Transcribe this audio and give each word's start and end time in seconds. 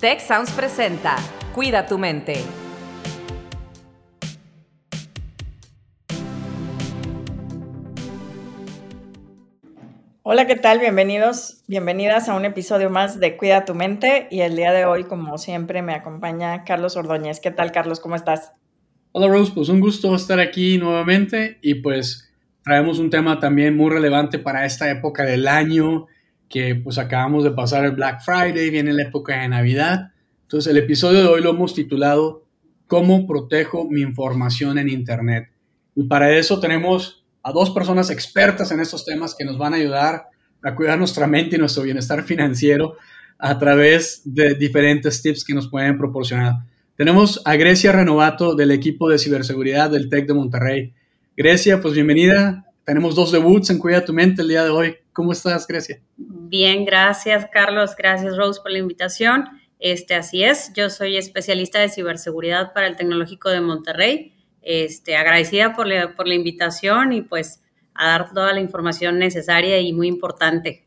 Tech 0.00 0.20
Sounds 0.20 0.52
presenta 0.52 1.16
Cuida 1.56 1.88
tu 1.88 1.98
mente. 1.98 2.36
Hola, 10.22 10.46
¿qué 10.46 10.54
tal? 10.54 10.78
Bienvenidos, 10.78 11.64
bienvenidas 11.66 12.28
a 12.28 12.36
un 12.36 12.44
episodio 12.44 12.90
más 12.90 13.18
de 13.18 13.36
Cuida 13.36 13.64
tu 13.64 13.74
mente 13.74 14.28
y 14.30 14.42
el 14.42 14.54
día 14.54 14.70
de 14.70 14.84
hoy, 14.84 15.02
como 15.02 15.36
siempre, 15.36 15.82
me 15.82 15.94
acompaña 15.94 16.62
Carlos 16.62 16.96
Ordóñez. 16.96 17.40
¿Qué 17.40 17.50
tal, 17.50 17.72
Carlos? 17.72 17.98
¿Cómo 17.98 18.14
estás? 18.14 18.52
Hola, 19.10 19.26
Rose. 19.26 19.50
Pues 19.52 19.68
un 19.68 19.80
gusto 19.80 20.14
estar 20.14 20.38
aquí 20.38 20.78
nuevamente 20.78 21.58
y 21.60 21.74
pues 21.74 22.32
traemos 22.62 23.00
un 23.00 23.10
tema 23.10 23.40
también 23.40 23.76
muy 23.76 23.90
relevante 23.90 24.38
para 24.38 24.64
esta 24.64 24.88
época 24.88 25.24
del 25.24 25.48
año 25.48 26.06
que 26.48 26.74
pues 26.74 26.98
acabamos 26.98 27.44
de 27.44 27.50
pasar 27.50 27.84
el 27.84 27.92
Black 27.92 28.22
Friday, 28.24 28.70
viene 28.70 28.92
la 28.92 29.02
época 29.02 29.40
de 29.40 29.48
Navidad. 29.48 30.12
Entonces 30.42 30.70
el 30.70 30.78
episodio 30.78 31.20
de 31.20 31.26
hoy 31.26 31.42
lo 31.42 31.50
hemos 31.50 31.74
titulado 31.74 32.44
¿Cómo 32.86 33.26
protejo 33.26 33.86
mi 33.88 34.00
información 34.00 34.78
en 34.78 34.88
Internet? 34.88 35.50
Y 35.94 36.04
para 36.04 36.34
eso 36.36 36.58
tenemos 36.58 37.24
a 37.42 37.52
dos 37.52 37.70
personas 37.70 38.10
expertas 38.10 38.70
en 38.72 38.80
estos 38.80 39.04
temas 39.04 39.34
que 39.34 39.44
nos 39.44 39.58
van 39.58 39.74
a 39.74 39.76
ayudar 39.76 40.28
a 40.62 40.74
cuidar 40.74 40.98
nuestra 40.98 41.26
mente 41.26 41.56
y 41.56 41.58
nuestro 41.58 41.82
bienestar 41.82 42.22
financiero 42.22 42.96
a 43.38 43.58
través 43.58 44.22
de 44.24 44.54
diferentes 44.54 45.22
tips 45.22 45.44
que 45.44 45.54
nos 45.54 45.68
pueden 45.68 45.96
proporcionar. 45.98 46.54
Tenemos 46.96 47.40
a 47.44 47.54
Grecia 47.54 47.92
Renovato 47.92 48.54
del 48.56 48.72
equipo 48.72 49.08
de 49.08 49.18
ciberseguridad 49.18 49.90
del 49.90 50.08
TEC 50.08 50.26
de 50.26 50.34
Monterrey. 50.34 50.94
Grecia, 51.36 51.80
pues 51.80 51.94
bienvenida. 51.94 52.64
Tenemos 52.84 53.14
dos 53.14 53.30
debuts 53.30 53.70
en 53.70 53.78
Cuida 53.78 54.04
tu 54.04 54.12
Mente 54.12 54.42
el 54.42 54.48
día 54.48 54.64
de 54.64 54.70
hoy. 54.70 54.96
¿Cómo 55.18 55.32
estás, 55.32 55.66
Grecia? 55.66 56.00
Bien, 56.16 56.84
gracias, 56.84 57.48
Carlos. 57.52 57.96
Gracias, 57.98 58.36
Rose, 58.36 58.60
por 58.62 58.70
la 58.70 58.78
invitación. 58.78 59.46
Este, 59.80 60.14
así 60.14 60.44
es, 60.44 60.72
yo 60.76 60.90
soy 60.90 61.16
especialista 61.16 61.80
de 61.80 61.88
ciberseguridad 61.88 62.72
para 62.72 62.86
el 62.86 62.94
Tecnológico 62.94 63.50
de 63.50 63.60
Monterrey. 63.60 64.32
Este, 64.62 65.16
agradecida 65.16 65.74
por 65.74 65.88
la, 65.88 66.14
por 66.14 66.28
la 66.28 66.36
invitación 66.36 67.12
y 67.12 67.22
pues 67.22 67.60
a 67.94 68.06
dar 68.06 68.32
toda 68.32 68.52
la 68.52 68.60
información 68.60 69.18
necesaria 69.18 69.80
y 69.80 69.92
muy 69.92 70.06
importante. 70.06 70.86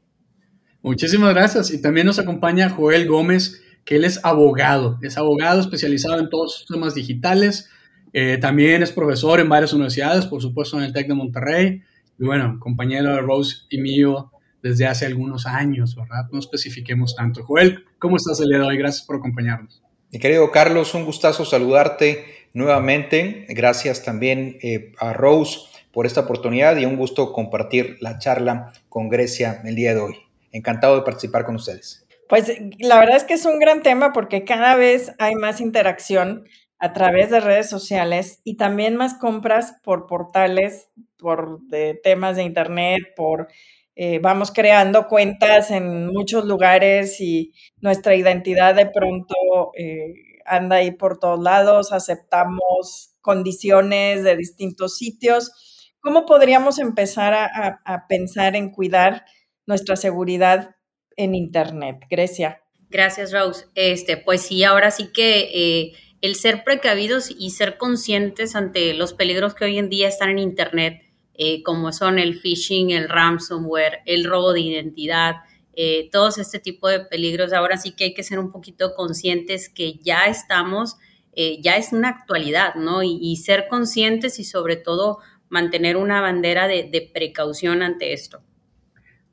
Muchísimas 0.82 1.34
gracias. 1.34 1.70
Y 1.74 1.82
también 1.82 2.08
nos 2.08 2.18
acompaña 2.18 2.70
Joel 2.70 3.10
Gómez, 3.10 3.62
que 3.84 3.98
él 3.98 4.06
es 4.06 4.24
abogado, 4.24 4.98
es 5.02 5.18
abogado 5.18 5.60
especializado 5.60 6.22
en 6.22 6.30
todos 6.30 6.60
los 6.60 6.68
temas 6.68 6.96
digitales. 6.96 7.70
Eh, 8.14 8.38
también 8.40 8.82
es 8.82 8.94
profesor 8.94 9.42
en 9.42 9.50
varias 9.50 9.74
universidades, 9.74 10.26
por 10.26 10.42
supuesto 10.42 10.78
en 10.78 10.86
el 10.86 10.94
TEC 10.94 11.10
de 11.10 11.16
Monterrey 11.16 11.84
y 12.22 12.26
bueno, 12.26 12.60
compañero 12.60 13.16
de 13.16 13.22
Rose 13.22 13.64
y 13.72 13.82
mío 13.82 14.32
desde 14.62 14.86
hace 14.86 15.08
algunos 15.08 15.48
años, 15.48 15.96
¿verdad? 15.96 16.30
No 16.32 16.38
especifiquemos 16.38 17.16
tanto. 17.16 17.44
Joel, 17.44 17.84
¿cómo 17.98 18.16
estás 18.16 18.40
el 18.42 18.50
día 18.50 18.60
de 18.60 18.66
hoy? 18.66 18.78
Gracias 18.78 19.08
por 19.08 19.16
acompañarnos. 19.16 19.82
Mi 20.12 20.20
querido 20.20 20.52
Carlos, 20.52 20.94
un 20.94 21.04
gustazo 21.04 21.46
saludarte 21.46 22.24
nuevamente. 22.54 23.48
Gracias 23.50 24.04
también 24.04 24.60
eh, 24.62 24.92
a 25.00 25.14
Rose 25.14 25.62
por 25.92 26.06
esta 26.06 26.22
oportunidad 26.22 26.78
y 26.78 26.86
un 26.86 26.96
gusto 26.96 27.34
compartir 27.34 27.98
la 28.02 28.20
charla 28.20 28.72
con 28.88 29.10
Grecia 29.10 29.60
el 29.66 29.74
día 29.74 29.96
de 29.96 30.02
hoy. 30.02 30.18
Encantado 30.52 30.98
de 30.98 31.02
participar 31.02 31.44
con 31.44 31.56
ustedes. 31.56 32.06
Pues 32.30 32.52
la 32.78 33.00
verdad 33.00 33.18
es 33.18 33.24
que 33.24 33.34
es 33.34 33.46
un 33.46 33.58
gran 33.58 33.82
tema 33.82 34.14
porque 34.14 34.46
cada 34.46 34.76
vez 34.76 35.12
hay 35.18 35.34
más 35.34 35.60
interacción 35.60 36.46
a 36.82 36.94
través 36.94 37.30
de 37.30 37.40
redes 37.40 37.70
sociales 37.70 38.42
y 38.44 38.58
también 38.58 38.96
más 38.96 39.14
compras 39.14 39.76
por 39.84 40.08
portales, 40.08 40.90
por 41.16 41.60
temas 42.02 42.38
de 42.38 42.44
internet, 42.44 43.14
por 43.16 43.50
eh, 43.96 44.18
vamos 44.18 44.52
creando 44.52 45.08
cuentas 45.08 45.70
en 45.70 46.08
muchos 46.08 46.46
lugares 46.46 47.22
y 47.22 47.54
nuestra 47.82 48.16
identidad 48.16 48.74
de 48.74 48.88
pronto 48.88 49.36
eh, 49.78 50.40
anda 50.44 50.78
ahí 50.78 50.90
por 50.90 51.20
todos 51.20 51.40
lados, 51.40 51.94
aceptamos 51.94 53.14
condiciones 53.22 54.24
de 54.24 54.36
distintos 54.36 54.98
sitios. 54.98 55.52
¿Cómo 56.00 56.26
podríamos 56.26 56.80
empezar 56.80 57.36
a, 57.36 58.08
pensar 58.10 58.56
en 58.56 58.72
cuidar 58.72 59.24
nuestra 59.68 59.96
seguridad 59.96 60.78
en 61.16 61.36
Internet? 61.36 61.98
Grecia. 62.10 62.64
Gracias, 62.90 63.32
Rose. 63.32 63.68
Este, 63.76 64.18
pues 64.18 64.42
sí, 64.42 64.64
ahora 64.64 64.90
sí 64.90 65.12
que 65.14 65.42
eh, 65.54 65.94
el 66.22 66.36
ser 66.36 66.64
precavidos 66.64 67.34
y 67.38 67.50
ser 67.50 67.78
conscientes 67.78 68.56
ante 68.56 68.94
los 68.94 69.14
peligros 69.14 69.56
que 69.56 69.66
hoy 69.66 69.78
en 69.78 69.90
día 69.90 70.08
están 70.08 70.30
en 70.30 70.40
Internet, 70.40 71.02
eh, 71.34 71.64
como 71.64 71.92
son 71.92 72.20
el 72.20 72.40
phishing, 72.40 72.92
el 72.92 73.10
ransomware, 73.10 74.00
el 74.06 74.26
robo 74.26 74.54
de 74.54 74.62
identidad, 74.62 75.38
eh, 75.74 76.10
todos 76.12 76.38
este 76.38 76.60
tipo 76.60 76.88
de 76.90 77.00
peligros, 77.00 77.54
ahora 77.54 77.78
sí 77.78 77.92
que 77.92 78.06
hay 78.06 78.14
que 78.14 78.24
ser 78.24 78.38
un 78.38 78.52
poquito 78.52 78.94
conscientes 78.94 79.68
que 79.68 80.00
ya 80.04 80.26
estamos, 80.26 80.98
eh, 81.34 81.60
ya 81.62 81.78
es 81.78 81.94
una 81.94 82.10
actualidad, 82.10 82.76
¿no? 82.76 83.02
Y, 83.04 83.36
ser 83.38 83.68
conscientes 83.70 84.38
y 84.38 84.44
sobre 84.44 84.76
todo 84.76 85.20
mantener 85.50 85.98
una 85.98 86.22
bandera 86.22 86.68
de, 86.68 86.84
de 86.84 87.10
precaución 87.14 87.82
ante 87.82 88.14
esto. 88.14 88.44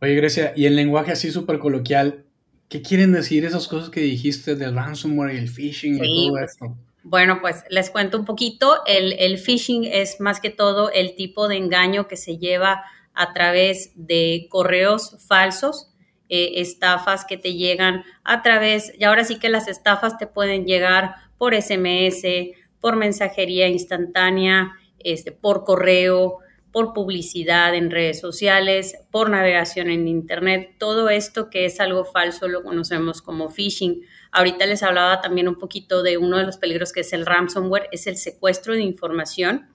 Oye, 0.00 0.14
Grecia, 0.14 0.52
y 0.56 0.66
el 0.66 0.76
lenguaje 0.76 1.10
así 1.10 1.32
súper 1.32 1.58
coloquial, 1.58 2.24
¿Qué 2.68 2.82
quieren 2.82 3.12
decir 3.12 3.44
esas 3.44 3.66
cosas 3.66 3.88
que 3.88 4.00
dijiste 4.00 4.54
del 4.54 4.74
ransomware 4.74 5.34
y 5.34 5.38
el 5.38 5.48
phishing 5.48 6.04
y 6.04 6.28
todo 6.28 6.38
esto? 6.38 6.76
Bueno, 7.02 7.38
pues 7.40 7.64
les 7.70 7.88
cuento 7.90 8.18
un 8.18 8.26
poquito. 8.26 8.82
El, 8.86 9.38
phishing 9.38 9.84
es 9.84 10.20
más 10.20 10.40
que 10.40 10.50
todo 10.50 10.90
el 10.90 11.14
tipo 11.14 11.48
de 11.48 11.56
engaño 11.56 12.06
que 12.06 12.16
se 12.16 12.36
lleva 12.36 12.84
a 13.14 13.32
través 13.32 13.92
de 13.94 14.46
correos 14.50 15.16
falsos, 15.26 15.90
eh, 16.28 16.60
estafas 16.60 17.24
que 17.24 17.38
te 17.38 17.54
llegan 17.54 18.04
a 18.22 18.42
través, 18.42 18.92
y 18.98 19.04
ahora 19.04 19.24
sí 19.24 19.38
que 19.38 19.48
las 19.48 19.68
estafas 19.68 20.18
te 20.18 20.26
pueden 20.26 20.66
llegar 20.66 21.14
por 21.38 21.54
SMS, 21.54 22.52
por 22.80 22.96
mensajería 22.96 23.68
instantánea, 23.68 24.72
este, 24.98 25.32
por 25.32 25.64
correo, 25.64 26.40
por 26.78 26.92
publicidad 26.92 27.74
en 27.74 27.90
redes 27.90 28.20
sociales, 28.20 28.94
por 29.10 29.30
navegación 29.30 29.90
en 29.90 30.06
Internet. 30.06 30.76
Todo 30.78 31.08
esto 31.08 31.50
que 31.50 31.64
es 31.64 31.80
algo 31.80 32.04
falso 32.04 32.46
lo 32.46 32.62
conocemos 32.62 33.20
como 33.20 33.50
phishing. 33.50 34.02
Ahorita 34.30 34.64
les 34.64 34.84
hablaba 34.84 35.20
también 35.20 35.48
un 35.48 35.58
poquito 35.58 36.04
de 36.04 36.18
uno 36.18 36.38
de 36.38 36.44
los 36.44 36.56
peligros 36.56 36.92
que 36.92 37.00
es 37.00 37.12
el 37.12 37.26
ransomware, 37.26 37.88
es 37.90 38.06
el 38.06 38.16
secuestro 38.16 38.74
de 38.74 38.82
información, 38.82 39.66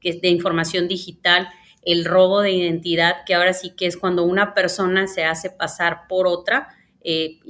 que 0.00 0.10
es 0.10 0.20
de 0.20 0.28
información 0.28 0.86
digital, 0.86 1.48
el 1.82 2.04
robo 2.04 2.40
de 2.40 2.52
identidad, 2.52 3.24
que 3.26 3.34
ahora 3.34 3.52
sí 3.52 3.70
que 3.70 3.86
es 3.86 3.96
cuando 3.96 4.22
una 4.22 4.54
persona 4.54 5.08
se 5.08 5.24
hace 5.24 5.50
pasar 5.50 6.02
por 6.08 6.28
otra 6.28 6.68
eh, 7.10 7.40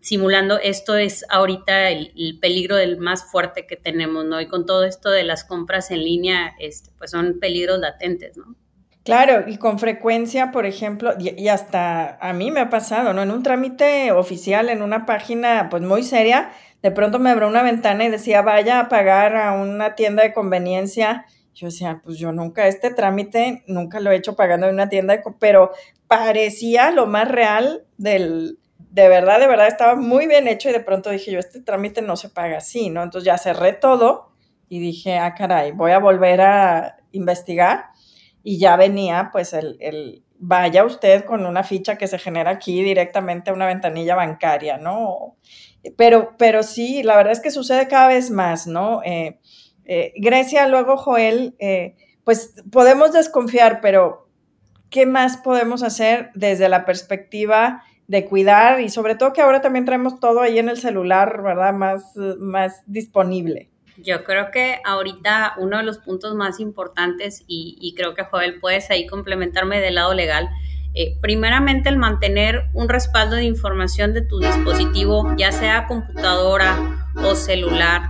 simulando 0.00 0.60
esto 0.60 0.96
es 0.96 1.24
ahorita 1.28 1.90
el, 1.90 2.38
peligro 2.40 2.76
del 2.76 2.98
más 2.98 3.24
fuerte 3.24 3.66
que 3.66 3.74
tenemos, 3.74 4.24
¿no? 4.24 4.40
Y 4.40 4.46
con 4.46 4.64
todo 4.64 4.84
esto 4.84 5.10
de 5.10 5.24
las 5.24 5.42
compras 5.42 5.90
en 5.90 6.04
línea, 6.04 6.54
este, 6.60 6.92
pues 6.98 7.10
son 7.10 7.40
peligros 7.40 7.80
latentes, 7.80 8.36
¿no? 8.36 8.54
Claro, 9.02 9.48
y 9.48 9.56
con 9.56 9.80
frecuencia, 9.80 10.52
por 10.52 10.66
ejemplo, 10.66 11.14
y, 11.18 11.48
hasta 11.48 12.16
a 12.20 12.32
mí 12.32 12.52
me 12.52 12.60
ha 12.60 12.70
pasado, 12.70 13.12
¿no? 13.12 13.24
En 13.24 13.32
un 13.32 13.42
trámite 13.42 14.12
oficial, 14.12 14.68
en 14.68 14.82
una 14.82 15.04
página 15.04 15.66
pues 15.68 15.82
muy 15.82 16.04
seria, 16.04 16.52
de 16.80 16.92
pronto 16.92 17.18
me 17.18 17.30
abrió 17.30 17.48
una 17.48 17.64
ventana 17.64 18.04
y 18.04 18.08
decía, 18.08 18.40
vaya 18.42 18.78
a 18.78 18.88
pagar 18.88 19.34
a 19.34 19.54
una 19.54 19.96
tienda 19.96 20.22
de 20.22 20.32
conveniencia. 20.32 21.26
Yo 21.54 21.66
decía, 21.66 22.00
pues 22.04 22.18
yo 22.18 22.30
nunca, 22.30 22.68
este 22.68 22.94
trámite, 22.94 23.64
nunca 23.66 23.98
lo 23.98 24.12
he 24.12 24.16
hecho 24.16 24.36
pagando 24.36 24.68
en 24.68 24.74
una 24.74 24.88
tienda, 24.88 25.16
de, 25.16 25.22
pero 25.40 25.72
parecía 26.06 26.92
lo 26.92 27.06
más 27.06 27.26
real 27.28 27.84
del, 27.98 28.60
de 28.92 29.08
verdad, 29.08 29.40
de 29.40 29.46
verdad 29.46 29.68
estaba 29.68 29.94
muy 29.94 30.26
bien 30.26 30.46
hecho 30.46 30.68
y 30.68 30.72
de 30.72 30.80
pronto 30.80 31.08
dije 31.08 31.32
yo, 31.32 31.38
este 31.38 31.62
trámite 31.62 32.02
no 32.02 32.14
se 32.14 32.28
paga 32.28 32.58
así, 32.58 32.90
¿no? 32.90 33.02
Entonces 33.02 33.24
ya 33.24 33.38
cerré 33.38 33.72
todo 33.72 34.32
y 34.68 34.80
dije, 34.80 35.16
ah, 35.16 35.34
caray, 35.34 35.72
voy 35.72 35.92
a 35.92 35.98
volver 35.98 36.42
a 36.42 36.96
investigar 37.10 37.86
y 38.42 38.58
ya 38.58 38.76
venía 38.76 39.30
pues 39.32 39.54
el, 39.54 40.24
vaya 40.38 40.84
usted 40.84 41.24
con 41.24 41.46
una 41.46 41.62
ficha 41.62 41.96
que 41.96 42.06
se 42.06 42.18
genera 42.18 42.50
aquí 42.50 42.82
directamente 42.82 43.50
a 43.50 43.54
una 43.54 43.64
ventanilla 43.64 44.14
bancaria, 44.14 44.76
¿no? 44.76 45.36
Pero, 45.96 46.34
pero 46.36 46.62
sí, 46.62 47.02
la 47.02 47.16
verdad 47.16 47.32
es 47.32 47.40
que 47.40 47.50
sucede 47.50 47.88
cada 47.88 48.08
vez 48.08 48.30
más, 48.30 48.66
¿no? 48.66 49.02
Eh, 49.04 49.40
eh, 49.86 50.12
Grecia, 50.16 50.68
luego 50.68 50.98
Joel, 50.98 51.56
eh, 51.60 51.96
pues 52.24 52.62
podemos 52.70 53.12
desconfiar, 53.12 53.80
pero 53.80 54.28
¿qué 54.90 55.06
más 55.06 55.38
podemos 55.38 55.82
hacer 55.82 56.30
desde 56.34 56.68
la 56.68 56.84
perspectiva 56.84 57.82
de 58.12 58.26
cuidar 58.26 58.82
y 58.82 58.90
sobre 58.90 59.14
todo 59.14 59.32
que 59.32 59.40
ahora 59.40 59.62
también 59.62 59.86
traemos 59.86 60.20
todo 60.20 60.42
ahí 60.42 60.58
en 60.58 60.68
el 60.68 60.76
celular, 60.76 61.42
¿verdad? 61.42 61.72
Más, 61.72 62.14
más 62.38 62.82
disponible. 62.84 63.70
Yo 63.96 64.22
creo 64.22 64.50
que 64.50 64.80
ahorita 64.84 65.54
uno 65.56 65.78
de 65.78 65.82
los 65.82 65.96
puntos 65.96 66.34
más 66.34 66.60
importantes, 66.60 67.42
y, 67.46 67.94
creo 67.96 68.12
que 68.12 68.24
Joel 68.24 68.60
puedes 68.60 68.90
ahí 68.90 69.06
complementarme 69.06 69.80
del 69.80 69.94
lado 69.94 70.12
legal, 70.12 70.50
eh, 70.92 71.16
primeramente 71.22 71.88
el 71.88 71.96
mantener 71.96 72.66
un 72.74 72.90
respaldo 72.90 73.36
de 73.36 73.44
información 73.44 74.12
de 74.12 74.20
tu 74.20 74.40
dispositivo, 74.40 75.34
ya 75.38 75.50
sea 75.50 75.86
computadora 75.86 77.08
o 77.16 77.34
celular. 77.34 78.02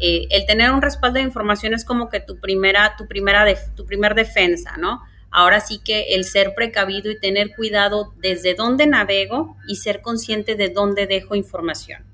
Eh, 0.00 0.28
el 0.30 0.46
tener 0.46 0.70
un 0.70 0.82
respaldo 0.82 1.18
de 1.18 1.24
información 1.24 1.74
es 1.74 1.84
como 1.84 2.08
que 2.08 2.20
tu 2.20 2.38
primera, 2.38 2.94
tu 2.96 3.08
primera, 3.08 3.44
tu 3.74 3.86
primer 3.86 4.14
defensa, 4.14 4.76
¿no? 4.76 5.00
Ahora 5.32 5.60
sí 5.60 5.80
que 5.82 6.14
el 6.14 6.24
ser 6.24 6.54
precavido 6.54 7.10
y 7.10 7.18
tener 7.18 7.54
cuidado 7.56 8.12
desde 8.18 8.54
dónde 8.54 8.86
navego 8.86 9.56
y 9.66 9.76
ser 9.76 10.02
consciente 10.02 10.54
de 10.54 10.68
dónde 10.68 11.06
dejo 11.06 11.34
información. 11.34 12.04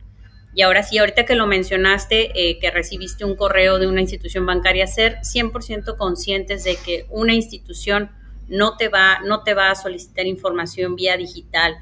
Y 0.55 0.63
ahora 0.63 0.83
sí, 0.83 0.99
ahorita 0.99 1.25
que 1.25 1.35
lo 1.35 1.47
mencionaste, 1.47 2.31
eh, 2.35 2.59
que 2.59 2.71
recibiste 2.71 3.25
un 3.25 3.37
correo 3.37 3.79
de 3.79 3.87
una 3.87 4.01
institución 4.01 4.47
bancaria, 4.47 4.87
ser 4.87 5.19
100% 5.23 5.97
conscientes 5.97 6.65
de 6.65 6.77
que 6.77 7.07
una 7.11 7.35
institución 7.35 8.11
no 8.49 8.77
te, 8.77 8.89
va, 8.89 9.21
no 9.21 9.43
te 9.43 9.55
va 9.55 9.71
a 9.71 9.75
solicitar 9.75 10.27
información 10.27 10.97
vía 10.97 11.17
digital. 11.17 11.77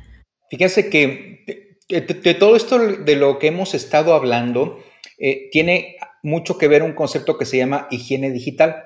Fíjense 0.50 0.91
que 0.91 1.79
de, 1.88 2.35
todo 2.35 2.56
esto 2.56 2.79
de 2.79 3.17
lo 3.17 3.38
que 3.38 3.49
hemos 3.49 3.75
estado 3.75 4.15
hablando, 4.15 4.83
eh, 5.19 5.49
tiene 5.50 5.97
mucho 6.23 6.59
que 6.59 6.69
ver 6.69 6.83
un 6.83 6.93
concepto 6.93 7.38
que 7.38 7.44
se 7.44 7.59
llama 7.59 7.87
higiene 7.91 8.31
digital, 8.31 8.85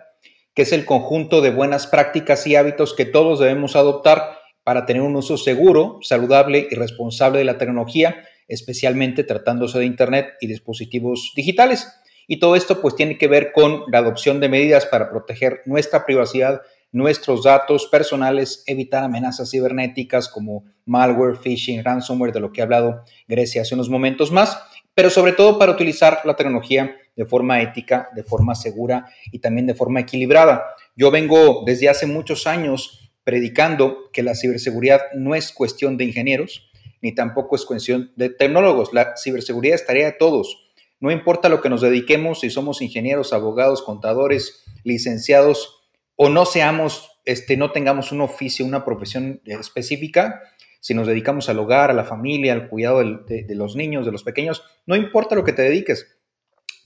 que 0.54 0.62
es 0.62 0.72
el 0.72 0.84
conjunto 0.84 1.40
de 1.40 1.50
buenas 1.50 1.86
prácticas 1.86 2.46
y 2.46 2.56
hábitos 2.56 2.94
que 2.94 3.04
todos 3.04 3.38
debemos 3.38 3.76
adoptar 3.76 4.38
para 4.64 4.86
tener 4.86 5.02
un 5.02 5.16
uso 5.16 5.36
seguro, 5.36 5.98
saludable 6.02 6.68
y 6.70 6.74
responsable 6.74 7.38
de 7.38 7.44
la 7.44 7.58
tecnología 7.58 8.24
especialmente 8.50 9.24
tratándose 9.24 9.78
de 9.78 9.86
Internet 9.86 10.34
y 10.40 10.48
dispositivos 10.48 11.32
digitales. 11.34 11.88
Y 12.26 12.38
todo 12.38 12.56
esto 12.56 12.82
pues 12.82 12.96
tiene 12.96 13.16
que 13.16 13.28
ver 13.28 13.52
con 13.52 13.84
la 13.90 13.98
adopción 13.98 14.40
de 14.40 14.48
medidas 14.48 14.86
para 14.86 15.08
proteger 15.08 15.62
nuestra 15.66 16.04
privacidad, 16.04 16.60
nuestros 16.92 17.44
datos 17.44 17.86
personales, 17.86 18.64
evitar 18.66 19.04
amenazas 19.04 19.50
cibernéticas 19.50 20.28
como 20.28 20.64
malware, 20.84 21.36
phishing, 21.36 21.84
ransomware, 21.84 22.32
de 22.32 22.40
lo 22.40 22.52
que 22.52 22.60
ha 22.60 22.64
hablado 22.64 23.04
Grecia 23.28 23.62
hace 23.62 23.74
unos 23.74 23.88
momentos 23.88 24.32
más, 24.32 24.60
pero 24.94 25.10
sobre 25.10 25.32
todo 25.32 25.58
para 25.58 25.72
utilizar 25.72 26.20
la 26.24 26.34
tecnología 26.34 26.96
de 27.16 27.24
forma 27.24 27.60
ética, 27.60 28.08
de 28.14 28.22
forma 28.22 28.54
segura 28.54 29.10
y 29.32 29.40
también 29.40 29.66
de 29.66 29.74
forma 29.74 30.00
equilibrada. 30.00 30.74
Yo 30.96 31.10
vengo 31.10 31.62
desde 31.66 31.88
hace 31.88 32.06
muchos 32.06 32.46
años 32.46 33.12
predicando 33.24 34.10
que 34.12 34.22
la 34.22 34.34
ciberseguridad 34.34 35.00
no 35.14 35.34
es 35.34 35.52
cuestión 35.52 35.96
de 35.96 36.04
ingenieros, 36.04 36.70
ni 37.02 37.14
tampoco 37.14 37.56
es 37.56 37.64
cuestión 37.64 38.12
de 38.16 38.30
tecnólogos. 38.30 38.92
La 38.92 39.16
ciberseguridad 39.16 39.76
es 39.76 39.86
tarea 39.86 40.06
de 40.06 40.12
todos. 40.12 40.70
No 41.00 41.10
importa 41.10 41.48
lo 41.48 41.60
que 41.60 41.70
nos 41.70 41.80
dediquemos, 41.80 42.40
si 42.40 42.50
somos 42.50 42.82
ingenieros, 42.82 43.32
abogados, 43.32 43.82
contadores, 43.82 44.64
licenciados 44.84 45.80
o 46.16 46.28
no 46.28 46.44
seamos, 46.44 47.18
este, 47.24 47.56
no 47.56 47.72
tengamos 47.72 48.12
un 48.12 48.20
oficio, 48.20 48.66
una 48.66 48.84
profesión 48.84 49.40
específica, 49.46 50.42
si 50.80 50.92
nos 50.94 51.06
dedicamos 51.06 51.48
al 51.48 51.58
hogar, 51.58 51.90
a 51.90 51.94
la 51.94 52.04
familia, 52.04 52.52
al 52.52 52.68
cuidado 52.68 53.02
de, 53.02 53.44
de 53.44 53.54
los 53.54 53.76
niños, 53.76 54.04
de 54.04 54.12
los 54.12 54.22
pequeños, 54.22 54.62
no 54.86 54.96
importa 54.96 55.34
lo 55.34 55.44
que 55.44 55.52
te 55.52 55.62
dediques, 55.62 56.19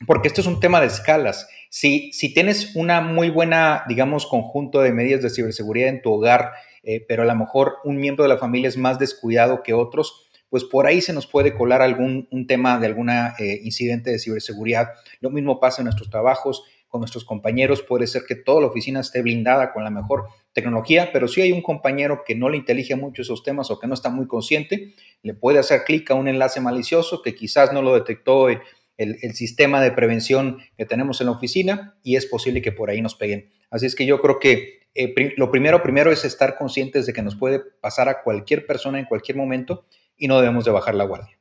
porque 0.07 0.29
esto 0.29 0.41
es 0.41 0.47
un 0.47 0.61
tema 0.61 0.81
de 0.81 0.87
escalas. 0.87 1.49
Si, 1.71 2.13
si 2.13 2.33
tienes 2.33 2.77
una 2.77 3.01
muy 3.01 3.31
buena, 3.31 3.85
digamos, 3.89 4.27
conjunto 4.27 4.81
de 4.81 4.93
medidas 4.93 5.23
de 5.23 5.31
ciberseguridad 5.31 5.89
en 5.89 6.03
tu 6.03 6.13
hogar, 6.13 6.53
eh, 6.83 7.05
pero 7.09 7.23
a 7.23 7.27
lo 7.27 7.35
mejor 7.35 7.77
un 7.85 7.97
miembro 7.97 8.25
de 8.25 8.29
la 8.29 8.39
familia 8.39 8.69
es 8.69 8.77
más 8.77 8.99
descuidado 8.99 9.63
que 9.63 9.75
otros, 9.75 10.31
pues 10.51 10.65
por 10.65 10.87
ahí 10.87 11.01
se 11.01 11.13
nos 11.13 11.27
puede 11.27 11.55
colar 11.55 11.83
algún 11.83 12.29
un 12.31 12.47
tema 12.47 12.79
de 12.79 12.87
algún 12.87 13.11
eh, 13.11 13.33
incidente 13.65 14.11
de 14.11 14.19
ciberseguridad. 14.19 14.91
Lo 15.21 15.31
mismo 15.31 15.59
pasa 15.59 15.81
en 15.81 15.87
nuestros 15.87 16.11
trabajos, 16.11 16.63
con 16.95 17.01
nuestros 17.01 17.25
compañeros. 17.25 17.83
Puede 17.83 18.07
ser 18.07 18.23
que 18.25 18.37
toda 18.37 18.61
la 18.61 18.69
oficina 18.69 19.01
esté 19.01 19.21
blindada 19.21 19.73
con 19.73 19.83
la 19.83 19.91
mejor 19.91 20.29
tecnología, 20.53 21.11
pero 21.13 21.27
si 21.27 21.41
hay 21.41 21.51
un 21.51 21.61
compañero 21.61 22.23
que 22.25 22.37
no 22.37 22.49
le 22.49 22.57
intelige 22.57 22.95
mucho 22.95 23.23
esos 23.23 23.43
temas 23.43 23.69
o 23.73 23.81
que 23.81 23.89
no 23.89 23.95
está 23.95 24.11
muy 24.11 24.29
consciente, 24.29 24.95
le 25.23 25.35
puede 25.35 25.59
hacer 25.59 25.83
clic 25.83 26.09
a 26.13 26.15
un 26.15 26.29
enlace 26.29 26.61
malicioso 26.61 27.21
que 27.21 27.35
quizás 27.35 27.73
no 27.73 27.83
lo 27.83 27.95
detectó 27.95 28.49
el, 28.97 29.19
el, 29.23 29.35
sistema 29.35 29.81
de 29.81 29.93
prevención 29.93 30.59
que 30.77 30.87
tenemos 30.87 31.21
en 31.21 31.27
la 31.27 31.33
oficina 31.33 31.97
y 32.03 32.17
es 32.17 32.27
posible 32.27 32.63
que 32.63 32.73
por 32.73 32.91
ahí 32.91 33.03
nos 33.03 33.15
peguen. 33.15 33.51
Así 33.71 33.87
es 33.87 33.95
que 33.95 34.07
yo 34.07 34.21
creo 34.21 34.39
que 34.39 34.85
eh, 34.95 35.35
lo 35.37 35.51
primero, 35.51 35.83
primero 35.83 36.13
es 36.13 36.25
estar 36.25 36.57
conscientes 36.57 37.07
de 37.07 37.13
que 37.13 37.23
nos 37.23 37.35
puede 37.35 37.61
pasar 37.81 38.09
a 38.09 38.23
cualquier 38.23 38.65
persona 38.67 38.99
en 38.99 39.07
cualquier 39.07 39.37
momento 39.37 39.87
y 40.17 40.29
no 40.29 40.39
debemos 40.41 40.65
de 40.65 40.71
bajar 40.71 40.95
la 40.95 41.05
guardia. 41.05 41.37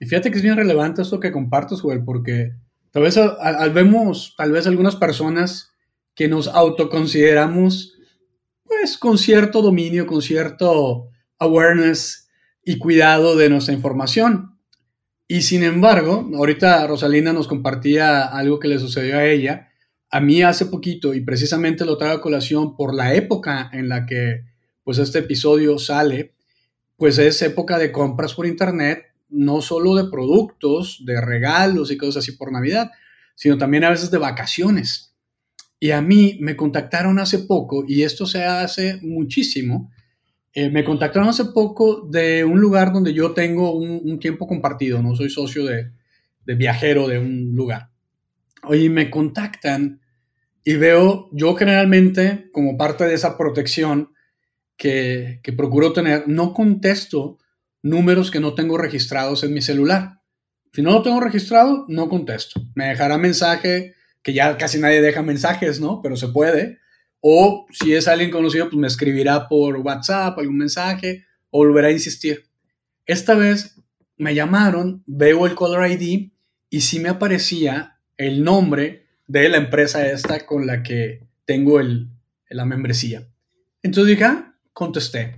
Y 0.00 0.06
fíjate 0.06 0.30
que 0.30 0.36
es 0.38 0.42
bien 0.42 0.56
relevante 0.56 1.02
esto 1.02 1.20
que 1.20 1.32
compartes, 1.32 1.80
Joel, 1.80 2.02
porque 2.04 2.52
tal 2.90 3.02
vez 3.02 3.16
al, 3.18 3.70
vemos, 3.72 4.34
tal 4.36 4.52
vez 4.52 4.66
algunas 4.66 4.96
personas 4.96 5.72
que 6.14 6.28
nos 6.28 6.48
autoconsideramos, 6.48 7.98
pues, 8.64 8.96
con 8.96 9.18
cierto 9.18 9.60
dominio, 9.60 10.06
con 10.06 10.22
cierto 10.22 11.10
awareness 11.38 12.30
y 12.64 12.78
cuidado 12.78 13.36
de 13.36 13.50
nuestra 13.50 13.74
información. 13.74 14.55
Y 15.28 15.42
sin 15.42 15.64
embargo, 15.64 16.28
ahorita 16.34 16.86
Rosalina 16.86 17.32
nos 17.32 17.48
compartía 17.48 18.24
algo 18.24 18.60
que 18.60 18.68
le 18.68 18.78
sucedió 18.78 19.18
a 19.18 19.26
ella, 19.26 19.72
a 20.08 20.20
mí 20.20 20.42
hace 20.42 20.66
poquito, 20.66 21.14
y 21.14 21.20
precisamente 21.20 21.84
lo 21.84 21.98
traigo 21.98 22.18
a 22.18 22.22
colación 22.22 22.76
por 22.76 22.94
la 22.94 23.14
época 23.14 23.68
en 23.72 23.88
la 23.88 24.06
que 24.06 24.44
pues 24.84 24.98
este 24.98 25.18
episodio 25.18 25.78
sale, 25.78 26.34
pues 26.96 27.18
es 27.18 27.42
época 27.42 27.76
de 27.76 27.90
compras 27.90 28.34
por 28.34 28.46
internet, 28.46 29.02
no 29.28 29.60
solo 29.60 29.96
de 29.96 30.08
productos, 30.08 31.02
de 31.04 31.20
regalos 31.20 31.90
y 31.90 31.96
cosas 31.96 32.18
así 32.18 32.32
por 32.32 32.52
Navidad, 32.52 32.92
sino 33.34 33.58
también 33.58 33.82
a 33.82 33.90
veces 33.90 34.12
de 34.12 34.18
vacaciones. 34.18 35.12
Y 35.80 35.90
a 35.90 36.00
mí 36.00 36.38
me 36.40 36.54
contactaron 36.54 37.18
hace 37.18 37.40
poco, 37.40 37.84
y 37.86 38.04
esto 38.04 38.26
se 38.26 38.44
hace 38.44 39.00
muchísimo, 39.02 39.90
eh, 40.56 40.70
me 40.70 40.84
contactaron 40.84 41.28
hace 41.28 41.44
poco 41.44 42.08
de 42.10 42.42
un 42.42 42.58
lugar 42.58 42.90
donde 42.90 43.12
yo 43.12 43.32
tengo 43.34 43.76
un, 43.76 44.18
tiempo 44.18 44.46
compartido, 44.46 45.02
no 45.02 45.14
soy 45.14 45.28
socio 45.28 45.66
de, 45.66 45.92
de 46.46 46.54
viajero 46.54 47.06
de 47.08 47.18
un 47.18 47.54
lugar. 47.54 47.90
Oye, 48.62 48.88
me 48.88 49.10
contactan 49.10 50.00
y 50.64 50.76
veo, 50.76 51.28
yo 51.30 51.54
generalmente, 51.56 52.48
como 52.52 52.78
parte 52.78 53.04
de 53.04 53.12
esa 53.12 53.36
protección 53.36 54.14
que, 54.78 55.40
que 55.42 55.52
procuro 55.52 55.92
tener, 55.92 56.26
no 56.26 56.54
contesto 56.54 57.36
números 57.82 58.30
que 58.30 58.40
no 58.40 58.54
tengo 58.54 58.78
registrados 58.78 59.44
en 59.44 59.52
mi 59.52 59.60
celular. 59.60 60.22
Si 60.72 60.80
no 60.80 60.92
lo 60.92 61.02
tengo 61.02 61.20
registrado, 61.20 61.84
no 61.88 62.08
contesto. 62.08 62.62
Me 62.74 62.86
dejará 62.86 63.18
mensaje, 63.18 63.94
que 64.22 64.32
ya 64.32 64.56
casi 64.56 64.78
nadie 64.78 65.02
deja 65.02 65.20
mensajes, 65.20 65.80
¿no? 65.82 66.00
Pero 66.00 66.16
se 66.16 66.28
puede. 66.28 66.78
O 67.28 67.66
si 67.72 67.92
es 67.92 68.06
alguien 68.06 68.30
conocido, 68.30 68.66
pues 68.66 68.76
me 68.76 68.86
escribirá 68.86 69.48
por 69.48 69.78
WhatsApp 69.78 70.38
algún 70.38 70.58
mensaje 70.58 71.26
o 71.50 71.58
volverá 71.58 71.88
a 71.88 71.90
insistir. 71.90 72.44
Esta 73.04 73.34
vez 73.34 73.82
me 74.16 74.32
llamaron, 74.32 75.02
veo 75.08 75.44
el 75.44 75.56
caller 75.56 75.90
ID 75.90 76.30
y 76.70 76.80
sí 76.82 77.00
me 77.00 77.08
aparecía 77.08 77.98
el 78.16 78.44
nombre 78.44 79.08
de 79.26 79.48
la 79.48 79.56
empresa 79.56 80.06
esta 80.06 80.46
con 80.46 80.68
la 80.68 80.84
que 80.84 81.26
tengo 81.44 81.80
el, 81.80 82.10
la 82.48 82.64
membresía. 82.64 83.26
Entonces 83.82 84.10
dije, 84.10 84.24
ah, 84.24 84.54
contesté. 84.72 85.34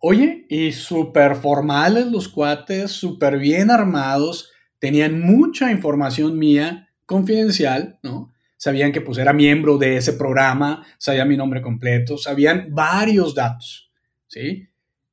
Oye, 0.00 0.44
y 0.50 0.72
súper 0.72 1.36
formales 1.36 2.08
los 2.08 2.28
cuates, 2.28 2.90
súper 2.90 3.38
bien 3.38 3.70
armados, 3.70 4.50
tenían 4.78 5.22
mucha 5.22 5.70
información 5.72 6.38
mía 6.38 6.90
confidencial, 7.06 7.98
¿no? 8.02 8.34
Sabían 8.66 8.90
que 8.90 9.00
pues 9.00 9.18
era 9.18 9.32
miembro 9.32 9.78
de 9.78 9.96
ese 9.96 10.14
programa, 10.14 10.84
sabían 10.98 11.28
mi 11.28 11.36
nombre 11.36 11.62
completo, 11.62 12.18
sabían 12.18 12.66
varios 12.70 13.32
datos, 13.32 13.92
¿sí? 14.26 14.66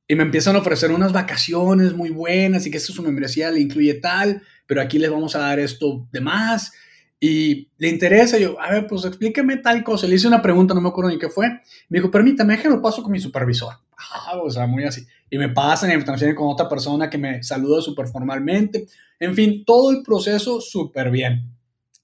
Y 0.08 0.16
me 0.16 0.24
empiezan 0.24 0.56
a 0.56 0.58
ofrecer 0.58 0.90
unas 0.90 1.12
vacaciones 1.12 1.94
muy 1.94 2.10
buenas 2.10 2.66
y 2.66 2.70
que 2.72 2.78
esto 2.78 2.92
su 2.92 3.00
membresía 3.04 3.52
le 3.52 3.60
incluye 3.60 3.94
tal, 3.94 4.42
pero 4.66 4.80
aquí 4.80 4.98
les 4.98 5.08
vamos 5.08 5.36
a 5.36 5.38
dar 5.38 5.60
esto 5.60 6.08
de 6.10 6.20
más 6.20 6.72
y 7.20 7.68
le 7.78 7.90
interesa, 7.90 8.38
yo, 8.38 8.60
a 8.60 8.72
ver, 8.72 8.88
pues 8.88 9.04
explíqueme 9.04 9.58
tal 9.58 9.84
cosa. 9.84 10.08
Le 10.08 10.16
hice 10.16 10.26
una 10.26 10.42
pregunta, 10.42 10.74
no 10.74 10.80
me 10.80 10.88
acuerdo 10.88 11.12
ni 11.12 11.18
qué 11.20 11.28
fue. 11.28 11.48
Me 11.88 11.98
dijo, 11.98 12.10
permítame, 12.10 12.60
lo 12.64 12.82
paso 12.82 13.04
con 13.04 13.12
mi 13.12 13.20
supervisor. 13.20 13.72
Ah, 13.96 14.36
o 14.42 14.50
sea, 14.50 14.66
muy 14.66 14.82
así. 14.82 15.06
Y 15.30 15.38
me 15.38 15.48
pasan 15.48 15.92
y 15.92 15.96
me 15.96 16.02
transfieren 16.02 16.34
con 16.34 16.48
otra 16.48 16.68
persona 16.68 17.08
que 17.08 17.18
me 17.18 17.40
saluda 17.44 17.80
súper 17.80 18.08
formalmente. 18.08 18.88
En 19.20 19.32
fin, 19.36 19.64
todo 19.64 19.92
el 19.92 20.02
proceso 20.02 20.60
súper 20.60 21.12
bien. 21.12 21.52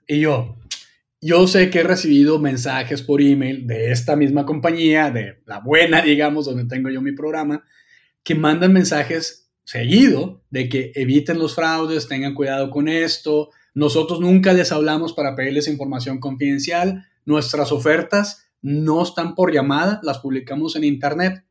Y 0.06 0.20
yo, 0.20 0.54
yo 1.20 1.46
sé 1.46 1.70
que 1.70 1.80
he 1.80 1.84
recibido 1.84 2.38
mensajes 2.38 3.02
por 3.02 3.20
email 3.20 3.66
de 3.66 3.90
esta 3.92 4.16
misma 4.16 4.46
compañía, 4.46 5.10
de 5.10 5.42
la 5.46 5.60
buena, 5.60 6.00
digamos, 6.02 6.46
donde 6.46 6.64
tengo 6.64 6.88
yo 6.88 7.02
mi 7.02 7.12
programa, 7.12 7.64
que 8.22 8.34
mandan 8.34 8.72
mensajes 8.72 9.50
seguido 9.64 10.42
de 10.50 10.68
que 10.68 10.92
eviten 10.94 11.38
los 11.38 11.54
fraudes, 11.54 12.08
tengan 12.08 12.34
cuidado 12.34 12.70
con 12.70 12.88
esto, 12.88 13.50
nosotros 13.74 14.20
nunca 14.20 14.52
les 14.52 14.72
hablamos 14.72 15.12
para 15.12 15.34
pedirles 15.36 15.68
información 15.68 16.18
confidencial. 16.18 17.06
Nuestras 17.24 17.70
ofertas 17.70 18.50
no 18.62 19.02
están 19.02 19.34
por 19.34 19.52
llamada, 19.52 20.00
las 20.02 20.18
publicamos 20.18 20.74
en 20.76 20.84
internet. 20.84 21.44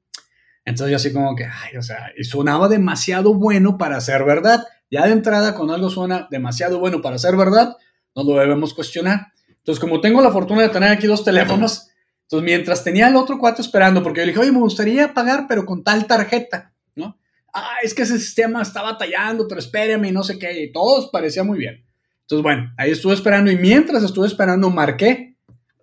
Entonces 0.66 0.92
yo 0.92 0.96
así 0.98 1.14
como 1.14 1.36
que, 1.36 1.46
ay, 1.46 1.78
o 1.78 1.82
sea, 1.82 2.12
y 2.18 2.24
sonaba 2.26 2.68
demasiado 2.68 3.34
bueno 3.34 3.78
para 3.78 4.02
ser 4.02 4.26
verdad. 4.26 4.66
Ya 4.92 5.06
de 5.06 5.14
entrada, 5.14 5.56
cuando 5.56 5.74
algo 5.74 5.90
suena 5.90 6.28
demasiado 6.30 6.80
bueno 6.80 7.02
para 7.02 7.18
ser 7.18 7.36
verdad, 7.38 7.78
no 8.16 8.24
lo 8.24 8.36
debemos 8.38 8.74
cuestionar. 8.74 9.32
Entonces, 9.70 9.82
como 9.88 10.02
tengo 10.02 10.20
la 10.20 10.32
fortuna 10.32 10.64
de 10.64 10.70
tener 10.70 10.90
aquí 10.90 11.06
dos 11.06 11.24
teléfonos, 11.24 11.90
entonces 12.24 12.44
mientras 12.44 12.84
tenía 12.84 13.08
el 13.08 13.16
otro 13.16 13.38
cuate 13.38 13.62
esperando, 13.62 14.02
porque 14.02 14.22
yo 14.22 14.26
le 14.26 14.32
dije, 14.32 14.42
oye, 14.42 14.52
me 14.52 14.58
gustaría 14.58 15.14
pagar, 15.14 15.46
pero 15.48 15.64
con 15.64 15.84
tal 15.84 16.08
tarjeta, 16.08 16.74
¿no? 16.96 17.20
Ah, 17.54 17.76
es 17.84 17.94
que 17.94 18.02
ese 18.02 18.18
sistema 18.18 18.64
está 18.64 18.82
batallando, 18.82 19.48
pero 19.48 19.60
espérame 19.60 20.06
y 20.06 20.12
no 20.12 20.24
sé 20.24 20.40
qué, 20.40 20.64
y 20.64 20.72
todo 20.72 21.12
parecía 21.12 21.44
muy 21.44 21.60
bien. 21.60 21.86
Entonces, 22.22 22.42
bueno, 22.42 22.74
ahí 22.80 22.90
estuve 22.90 23.14
esperando 23.14 23.52
y 23.52 23.58
mientras 23.58 24.02
estuve 24.02 24.26
esperando 24.26 24.72
marqué 24.72 25.36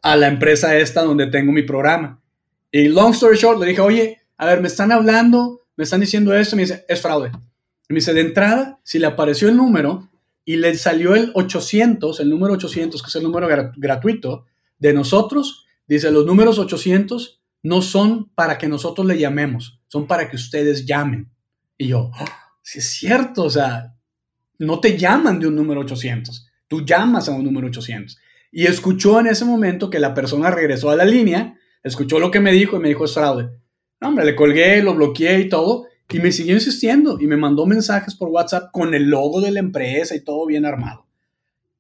a 0.02 0.16
la 0.16 0.26
empresa 0.26 0.76
esta 0.76 1.02
donde 1.02 1.28
tengo 1.28 1.52
mi 1.52 1.62
programa. 1.62 2.20
Y 2.72 2.88
long 2.88 3.12
story 3.12 3.36
short, 3.36 3.60
le 3.60 3.66
dije, 3.66 3.82
oye, 3.82 4.20
a 4.36 4.46
ver, 4.46 4.60
me 4.60 4.66
están 4.66 4.90
hablando, 4.90 5.60
me 5.76 5.84
están 5.84 6.00
diciendo 6.00 6.34
esto, 6.34 6.56
me 6.56 6.62
dice, 6.62 6.84
es 6.88 7.00
fraude. 7.00 7.30
Y 7.88 7.92
me 7.92 8.00
dice, 8.00 8.12
de 8.12 8.22
entrada, 8.22 8.80
si 8.82 8.98
le 8.98 9.06
apareció 9.06 9.48
el 9.48 9.56
número 9.56 10.08
y 10.48 10.56
le 10.56 10.74
salió 10.76 11.16
el 11.16 11.32
800, 11.34 12.20
el 12.20 12.30
número 12.30 12.54
800, 12.54 13.02
que 13.02 13.08
es 13.08 13.16
el 13.16 13.24
número 13.24 13.48
gratuito 13.76 14.46
de 14.78 14.92
nosotros, 14.92 15.66
dice, 15.88 16.10
los 16.12 16.24
números 16.24 16.60
800 16.60 17.42
no 17.64 17.82
son 17.82 18.30
para 18.30 18.56
que 18.56 18.68
nosotros 18.68 19.06
le 19.08 19.18
llamemos, 19.18 19.80
son 19.88 20.06
para 20.06 20.30
que 20.30 20.36
ustedes 20.36 20.86
llamen. 20.86 21.28
Y 21.76 21.88
yo, 21.88 22.12
si 22.62 22.78
es 22.78 22.86
cierto, 22.90 23.42
o 23.42 23.50
sea, 23.50 23.96
no 24.60 24.78
te 24.78 24.96
llaman 24.96 25.40
de 25.40 25.48
un 25.48 25.56
número 25.56 25.80
800, 25.80 26.46
tú 26.68 26.84
llamas 26.84 27.28
a 27.28 27.32
un 27.32 27.44
número 27.44 27.66
800. 27.66 28.16
Y 28.52 28.66
escuchó 28.66 29.18
en 29.18 29.26
ese 29.26 29.44
momento 29.44 29.90
que 29.90 29.98
la 29.98 30.14
persona 30.14 30.52
regresó 30.52 30.90
a 30.90 30.96
la 30.96 31.04
línea, 31.04 31.58
escuchó 31.82 32.20
lo 32.20 32.30
que 32.30 32.38
me 32.38 32.52
dijo 32.52 32.76
y 32.76 32.80
me 32.80 32.88
dijo 32.88 33.04
es 33.04 33.14
fraude. 33.14 33.50
No, 34.00 34.08
hombre, 34.08 34.24
le 34.24 34.36
colgué, 34.36 34.80
lo 34.80 34.94
bloqueé 34.94 35.40
y 35.40 35.48
todo, 35.48 35.86
y 36.10 36.18
me 36.18 36.32
siguió 36.32 36.54
insistiendo 36.54 37.18
y 37.20 37.26
me 37.26 37.36
mandó 37.36 37.66
mensajes 37.66 38.14
por 38.14 38.28
WhatsApp 38.28 38.70
con 38.72 38.94
el 38.94 39.04
logo 39.04 39.40
de 39.40 39.50
la 39.50 39.60
empresa 39.60 40.14
y 40.14 40.20
todo 40.20 40.46
bien 40.46 40.64
armado. 40.64 41.06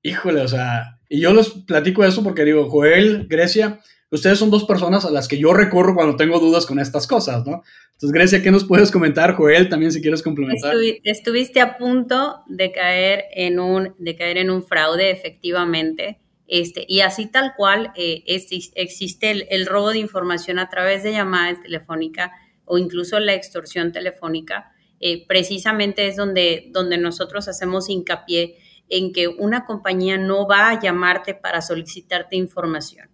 Híjole, 0.02 0.40
o 0.40 0.48
sea, 0.48 0.98
y 1.08 1.20
yo 1.20 1.32
les 1.32 1.48
platico 1.50 2.04
eso 2.04 2.22
porque 2.22 2.44
digo, 2.44 2.68
Joel, 2.68 3.26
Grecia, 3.28 3.80
ustedes 4.10 4.38
son 4.38 4.50
dos 4.50 4.64
personas 4.64 5.04
a 5.04 5.10
las 5.10 5.28
que 5.28 5.38
yo 5.38 5.52
recurro 5.52 5.94
cuando 5.94 6.16
tengo 6.16 6.38
dudas 6.40 6.66
con 6.66 6.78
estas 6.78 7.06
cosas, 7.06 7.46
¿no? 7.46 7.62
Entonces, 7.92 8.12
Grecia, 8.12 8.42
¿qué 8.42 8.50
nos 8.50 8.64
puedes 8.64 8.90
comentar? 8.90 9.34
Joel, 9.34 9.68
también 9.68 9.90
si 9.90 10.02
quieres 10.02 10.22
complementar. 10.22 10.74
estuviste 11.02 11.60
a 11.60 11.78
punto 11.78 12.42
de 12.46 12.70
caer 12.70 13.24
en 13.32 13.58
un, 13.58 13.94
de 13.98 14.16
caer 14.16 14.38
en 14.38 14.50
un 14.50 14.62
fraude, 14.62 15.10
efectivamente. 15.10 16.18
Este, 16.48 16.84
y 16.86 17.00
así 17.00 17.26
tal 17.26 17.54
cual 17.56 17.92
eh, 17.96 18.22
existe 18.26 19.46
el, 19.50 19.66
robo 19.66 19.90
de 19.90 19.98
información 19.98 20.58
a 20.58 20.68
través 20.68 21.02
de 21.02 21.12
llamadas 21.12 21.60
telefónicas 21.62 22.30
o 22.66 22.76
incluso 22.76 23.18
la 23.18 23.32
extorsión 23.32 23.92
telefónica, 23.92 24.72
eh, 25.00 25.26
precisamente 25.26 26.06
es 26.08 26.16
donde, 26.16 26.68
donde 26.72 26.98
nosotros 26.98 27.48
hacemos 27.48 27.88
hincapié 27.88 28.58
en 28.88 29.12
que 29.12 29.28
una 29.28 29.64
compañía 29.64 30.18
no 30.18 30.46
va 30.46 30.70
a 30.70 30.80
llamarte 30.80 31.34
para 31.34 31.62
solicitarte 31.62 32.36
información. 32.36 33.08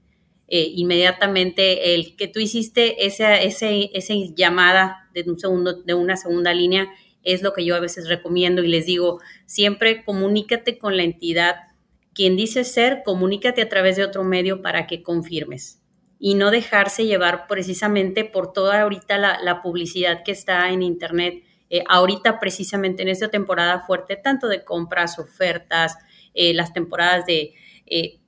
Eh, 0.49 0.71
inmediatamente 0.75 1.95
el 1.95 2.15
que 2.17 2.29
tú 2.29 2.41
hiciste 2.41 3.07
esa, 3.07 3.37
esa 3.37 3.69
llamada 4.35 5.09
de, 5.15 5.23
un 5.27 5.39
segundo, 5.39 5.83
de 5.83 5.95
una 5.95 6.17
segunda 6.17 6.53
línea 6.53 6.91
es 7.23 7.43
lo 7.43 7.53
que 7.53 7.65
yo 7.65 7.75
a 7.75 7.81
veces 7.81 8.09
recomiendo 8.09 8.63
y 8.63 8.69
les 8.69 8.85
digo, 8.85 9.21
siempre 9.47 10.05
comunícate 10.05 10.77
con 10.77 10.97
la 10.97 11.05
entidad. 11.05 11.55
Quien 12.15 12.37
dice 12.37 12.65
ser, 12.65 13.03
comunícate 13.05 13.63
a 13.63 13.69
través 13.69 13.97
de 13.97 14.05
otro 14.05 14.25
medio 14.25 14.61
para 14.61 14.87
que 14.87 15.03
confirmes 15.03 15.82
y 16.25 16.37
no 16.37 16.53
dejarse 16.53 17.05
llevar 17.05 17.49
precisamente 17.49 18.25
por 18.25 18.53
toda 18.53 18.81
ahorita 18.81 19.19
la, 19.19 19.61
publicidad 19.61 20.23
que 20.23 20.31
está 20.31 20.71
en 20.71 20.83
Internet. 20.83 21.43
Eh, 21.69 21.83
ahorita 21.89 22.39
precisamente 22.39 23.03
en 23.03 23.09
esta 23.09 23.29
temporada 23.29 23.81
fuerte, 23.81 24.15
tanto 24.17 24.47
de 24.47 24.65
compras, 24.65 25.19
ofertas, 25.19 25.99
eh, 26.33 26.55
las 26.55 26.73
temporadas 26.73 27.27
de 27.27 27.55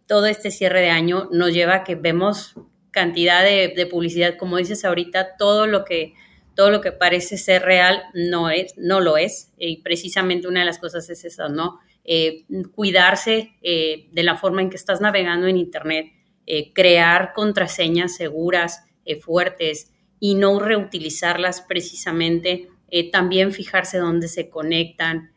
todo 0.06 0.26
este 0.26 0.50
cierre 0.50 0.80
de 0.80 0.90
año 0.90 1.28
nos 1.30 1.54
lleva 1.54 1.76
a 1.76 1.84
que 1.84 1.94
vemos 1.94 2.54
cantidad 2.94 3.44
de, 3.44 3.86
publicidad, 3.90 4.36
como 4.38 4.56
dices 4.56 4.84
ahorita, 4.84 5.36
todo 5.36 5.66
lo 5.66 5.84
que 5.84 6.14
todo 6.54 6.70
lo 6.70 6.80
que 6.80 6.92
parece 6.92 7.36
ser 7.36 7.62
real 7.62 8.04
no 8.14 8.48
es, 8.48 8.74
no 8.76 9.00
lo 9.00 9.16
es. 9.16 9.52
Y 9.58 9.82
precisamente 9.82 10.46
una 10.46 10.60
de 10.60 10.66
las 10.66 10.78
cosas 10.78 11.10
es 11.10 11.24
eso, 11.24 11.48
¿no? 11.48 11.80
Eh, 12.04 12.44
cuidarse 12.72 13.56
eh, 13.60 14.06
de 14.12 14.22
la 14.22 14.36
forma 14.36 14.62
en 14.62 14.70
que 14.70 14.76
estás 14.76 15.00
navegando 15.00 15.48
en 15.48 15.56
Internet, 15.56 16.12
eh, 16.46 16.72
crear 16.72 17.32
contraseñas 17.34 18.16
seguras, 18.16 18.84
fuertes 19.20 19.92
y 20.18 20.34
no 20.34 20.58
reutilizarlas 20.58 21.60
precisamente. 21.60 22.70
también 23.12 23.52
fijarse 23.52 23.98
dónde 23.98 24.28
se 24.28 24.48
conectan, 24.48 25.30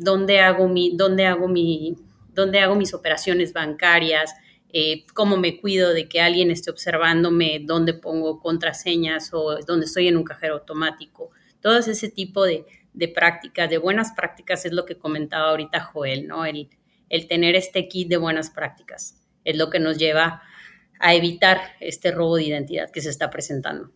dónde 0.00 0.40
hago 0.40 0.66
mi, 0.66 0.96
dónde 0.96 1.26
hago 1.26 1.46
mi, 1.46 1.96
dónde 2.34 2.58
hago 2.58 2.74
mis 2.74 2.92
operaciones 2.92 3.52
bancarias, 3.52 4.34
eh, 4.76 5.04
cómo 5.14 5.36
me 5.36 5.60
cuido 5.60 5.94
de 5.94 6.08
que 6.08 6.20
alguien 6.20 6.50
esté 6.50 6.70
observándome, 6.70 7.60
dónde 7.64 7.94
pongo 7.94 8.40
contraseñas 8.40 9.30
o 9.32 9.58
dónde 9.64 9.86
estoy 9.86 10.08
en 10.08 10.16
un 10.16 10.24
cajero 10.24 10.54
automático. 10.54 11.30
Todo 11.60 11.78
ese 11.78 12.08
tipo 12.08 12.44
de, 12.44 12.66
prácticas, 13.14 13.70
de 13.70 13.78
buenas 13.78 14.12
prácticas, 14.16 14.66
es 14.66 14.72
lo 14.72 14.84
que 14.84 14.98
comentaba 14.98 15.50
ahorita 15.50 15.80
Joel, 15.80 16.26
¿no? 16.26 16.44
El, 16.44 16.68
el 17.08 17.28
tener 17.28 17.54
este 17.54 17.86
kit 17.86 18.08
de 18.08 18.16
buenas 18.16 18.50
prácticas 18.50 19.20
es 19.44 19.56
lo 19.56 19.70
que 19.70 19.80
nos 19.80 19.98
lleva 19.98 20.42
a 21.00 21.14
evitar 21.14 21.58
este 21.80 22.10
robo 22.10 22.36
de 22.36 22.44
identidad 22.44 22.90
que 22.90 23.00
se 23.00 23.10
está 23.10 23.30
presentando. 23.30 23.90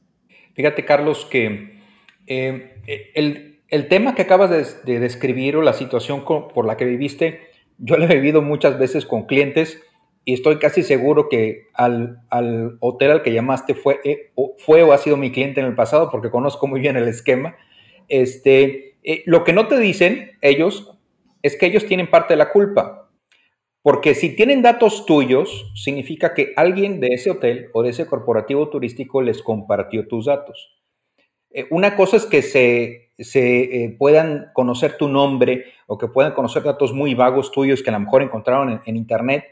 Fíjate, 0.54 0.84
Carlos, 0.84 1.26
que 1.30 1.80
eh, 2.26 3.12
el, 3.14 3.88
tema 3.88 4.14
que 4.14 4.22
acabas 4.22 4.50
de, 4.50 4.92
de, 4.92 5.00
describir 5.00 5.56
o 5.56 5.62
la 5.62 5.72
situación 5.72 6.24
por 6.24 6.66
la 6.66 6.76
que 6.76 6.84
viviste 6.84 7.48
yo 7.78 7.96
lo 7.96 8.04
he 8.04 8.14
vivido 8.14 8.42
muchas 8.42 8.78
veces 8.78 9.06
con 9.06 9.26
clientes 9.26 9.80
y 10.24 10.34
estoy 10.34 10.58
casi 10.58 10.82
seguro 10.82 11.28
que 11.28 11.68
al, 11.72 12.18
hotel 12.80 13.12
al 13.12 13.22
que 13.22 13.32
llamaste 13.32 13.74
fue, 13.74 14.00
eh, 14.04 14.30
o, 14.34 14.54
fue 14.58 14.82
o 14.82 14.92
ha 14.92 14.98
sido 14.98 15.16
mi 15.16 15.32
cliente 15.32 15.60
en 15.60 15.66
el 15.66 15.74
pasado 15.74 16.10
porque 16.10 16.30
conozco 16.30 16.66
muy 16.66 16.80
bien 16.80 16.96
el 16.96 17.08
esquema. 17.08 17.56
Este, 18.08 18.96
eh, 19.04 19.22
lo 19.26 19.44
que 19.44 19.52
no 19.52 19.68
te 19.68 19.78
dicen 19.78 20.32
ellos 20.42 20.92
es 21.42 21.56
que 21.56 21.66
ellos 21.66 21.86
tienen 21.86 22.10
parte 22.10 22.34
de 22.34 22.38
la 22.38 22.50
culpa. 22.50 22.97
Porque 23.88 24.14
si 24.14 24.36
tienen 24.36 24.60
datos 24.60 25.06
tuyos, 25.06 25.72
significa 25.74 26.34
que 26.34 26.52
alguien 26.56 27.00
de 27.00 27.06
ese 27.12 27.30
hotel 27.30 27.70
o 27.72 27.82
de 27.82 27.88
ese 27.88 28.04
corporativo 28.04 28.68
turístico 28.68 29.22
les 29.22 29.42
compartió 29.42 30.06
tus 30.06 30.26
datos. 30.26 30.78
Eh, 31.50 31.66
una 31.70 31.96
cosa 31.96 32.18
es 32.18 32.26
que 32.26 32.42
se, 32.42 33.14
eh, 33.16 33.96
puedan 33.98 34.50
conocer 34.52 34.98
tu 34.98 35.08
nombre 35.08 35.64
o 35.86 35.96
que 35.96 36.06
puedan 36.06 36.34
conocer 36.34 36.64
datos 36.64 36.92
muy 36.92 37.14
vagos 37.14 37.50
tuyos 37.50 37.82
que 37.82 37.88
a 37.88 37.94
lo 37.94 38.00
mejor 38.00 38.20
encontraron 38.20 38.82
en, 38.84 38.96
Internet. 38.98 39.44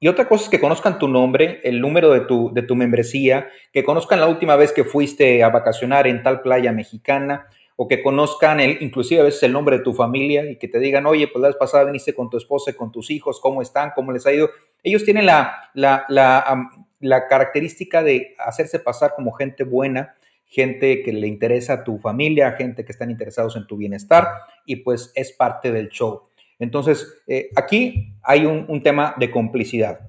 Y 0.00 0.08
otra 0.08 0.28
cosa 0.28 0.44
es 0.44 0.48
que 0.48 0.60
conozcan 0.60 0.98
tu 0.98 1.06
nombre, 1.06 1.60
el 1.62 1.82
número 1.82 2.10
de 2.10 2.20
tu, 2.20 2.54
de 2.54 2.62
tu 2.62 2.76
membresía, 2.76 3.48
que 3.70 3.84
conozcan 3.84 4.18
la 4.18 4.28
última 4.28 4.56
vez 4.56 4.72
que 4.72 4.84
fuiste 4.84 5.42
a 5.42 5.50
vacacionar 5.50 6.06
en 6.06 6.22
tal 6.22 6.40
playa 6.40 6.72
mexicana, 6.72 7.48
o 7.76 7.88
que 7.88 8.02
conozcan 8.02 8.60
el, 8.60 8.82
inclusive 8.82 9.20
a 9.20 9.24
veces 9.24 9.42
el 9.42 9.52
nombre 9.52 9.78
de 9.78 9.84
tu 9.84 9.94
familia 9.94 10.48
y 10.48 10.56
que 10.56 10.68
te 10.68 10.78
digan, 10.78 11.06
oye, 11.06 11.28
pues 11.28 11.40
la 11.42 11.48
vez 11.48 11.56
pasada 11.56 11.84
viniste 11.84 12.14
con 12.14 12.30
tu 12.30 12.36
esposa 12.36 12.72
con 12.74 12.92
tus 12.92 13.10
hijos, 13.10 13.40
¿cómo 13.40 13.62
están? 13.62 13.92
¿Cómo 13.94 14.12
les 14.12 14.26
ha 14.26 14.32
ido? 14.32 14.50
Ellos 14.82 15.04
tienen 15.04 15.26
la, 15.26 15.70
la, 15.74 16.04
la, 16.08 16.70
la 17.00 17.26
característica 17.26 18.02
de 18.02 18.34
hacerse 18.38 18.78
pasar 18.78 19.14
como 19.16 19.32
gente 19.32 19.64
buena, 19.64 20.14
gente 20.46 21.02
que 21.02 21.12
le 21.12 21.26
interesa 21.26 21.72
a 21.72 21.84
tu 21.84 21.98
familia, 21.98 22.52
gente 22.52 22.84
que 22.84 22.92
están 22.92 23.10
interesados 23.10 23.56
en 23.56 23.66
tu 23.66 23.76
bienestar 23.76 24.28
y 24.64 24.76
pues 24.76 25.12
es 25.14 25.32
parte 25.32 25.72
del 25.72 25.88
show. 25.88 26.28
Entonces, 26.58 27.22
eh, 27.26 27.50
aquí 27.56 28.14
hay 28.22 28.46
un, 28.46 28.82
tema 28.82 29.14
de 29.18 29.30
complicidad, 29.30 30.00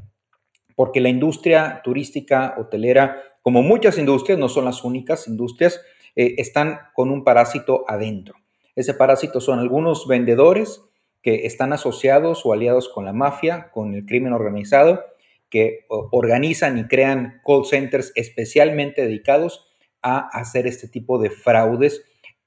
porque 0.76 1.02
la 1.02 1.10
industria 1.10 1.82
turística, 1.84 2.56
hotelera, 2.58 3.22
como 3.42 3.62
muchas 3.62 3.98
industrias, 3.98 4.38
no 4.38 4.50
son 4.50 4.66
las 4.66 4.84
únicas 4.84 5.28
industrias, 5.28 5.82
eh, 6.16 6.36
están 6.38 6.80
con 6.94 7.12
un 7.12 7.24
parásito 7.24 7.86
adentro. 7.88 8.36
Ese 8.76 8.94
parásito 8.94 9.40
son 9.40 9.60
algunos 9.60 10.08
vendedores 10.08 10.82
que 11.22 11.46
están 11.46 11.74
asociados 11.74 12.46
o 12.46 12.54
aliados 12.54 12.90
con 12.90 13.06
la 13.06 13.14
mafia, 13.14 13.72
con 13.72 13.94
el 13.94 14.06
crimen 14.06 14.34
organizado, 14.34 15.04
que 15.50 15.86
organizan 15.90 16.78
y 16.78 16.86
crean 16.86 17.42
call 17.46 17.66
centers 17.66 18.12
especialmente 18.16 19.04
dedicados 19.04 19.68
a 20.02 20.28
hacer 20.38 20.68
este 20.68 20.88
tipo 20.88 21.18
de 21.18 21.30
fraudes 21.30 22.04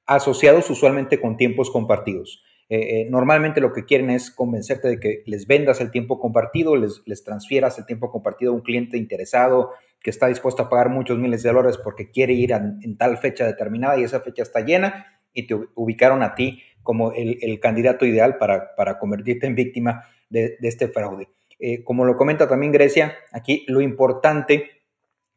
asociados 0.06 0.70
usualmente 0.70 1.20
con 1.20 1.37
tiempos 1.37 1.70
compartidos. 1.70 2.42
Eh, 2.70 3.00
eh, 3.00 3.06
normalmente 3.08 3.60
lo 3.60 3.72
que 3.72 3.84
quieren 3.84 4.10
es 4.10 4.30
convencerte 4.30 4.88
de 4.88 5.00
que 5.00 5.22
les 5.26 5.46
vendas 5.46 5.80
el 5.80 5.90
tiempo 5.90 6.20
compartido, 6.20 6.76
les, 6.76 7.02
les 7.06 7.25
transfieras 7.25 7.78
el 7.78 7.87
tiempo 7.87 8.10
compartido 8.10 8.52
a 8.52 8.54
un 8.54 8.60
cliente 8.60 8.98
interesado 8.98 9.70
que 10.00 10.11
está 10.11 10.28
dispuesto 10.28 10.62
a 10.62 10.69
pagar 10.69 10.88
muchos 10.90 11.19
miles 11.19 11.43
de 11.43 11.50
dólares 11.50 11.78
porque 11.83 12.11
quiere 12.11 12.33
ir 12.33 12.52
en 12.52 12.97
tal 12.97 13.19
fecha 13.19 13.45
determinada 13.47 13.99
y 13.99 14.05
esa 14.05 14.21
fecha 14.21 14.43
está 14.43 14.61
llena 14.61 15.07
y 15.33 15.47
te 15.47 15.55
ubicaron 15.75 16.23
a 16.23 16.35
ti 16.35 16.62
como 16.83 17.12
el, 17.12 17.61
candidato 17.61 18.07
ideal 18.07 18.38
para, 18.38 18.75
para, 18.75 18.99
convertirte 18.99 19.47
en 19.47 19.55
víctima 19.55 20.05
de, 20.31 20.57
este 20.62 20.88
fraude. 20.88 21.28
Eh, 21.59 21.85
como 21.85 22.05
lo 22.05 22.17
comenta 22.17 22.49
también 22.49 22.73
Grecia, 22.73 23.14
aquí 23.33 23.64
lo 23.69 23.81
importante 23.81 24.71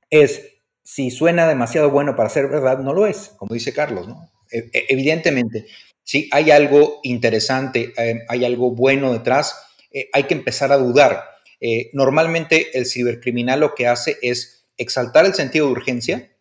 es 0.09 0.61
si 0.83 1.11
suena 1.11 1.47
demasiado 1.47 1.89
bueno 1.89 2.15
para 2.15 2.29
ser 2.29 2.47
verdad, 2.47 2.79
no 2.79 2.93
lo 2.93 3.05
es, 3.05 3.33
como 3.37 3.53
dice 3.53 3.73
Carlos, 3.73 4.07
¿no? 4.07 4.31
E, 4.51 4.59
e, 4.71 4.85
evidentemente, 4.89 5.65
si 6.03 6.29
hay 6.31 6.51
algo 6.51 6.99
interesante, 7.03 7.93
eh, 7.97 8.21
hay 8.27 8.45
algo 8.45 8.71
bueno 8.71 9.13
detrás, 9.13 9.55
eh, 9.91 10.09
hay 10.13 10.23
que 10.23 10.33
empezar 10.33 10.71
a 10.71 10.77
dudar. 10.77 11.23
Eh, 11.61 11.89
normalmente 11.93 12.77
el 12.77 12.85
cibercriminal 12.85 13.61
lo 13.61 13.75
que 13.75 13.87
hace 13.87 14.17
es 14.21 14.65
exaltar 14.77 15.25
el 15.25 15.33
sentido 15.33 15.67
de 15.67 15.71
urgencia, 15.71 16.31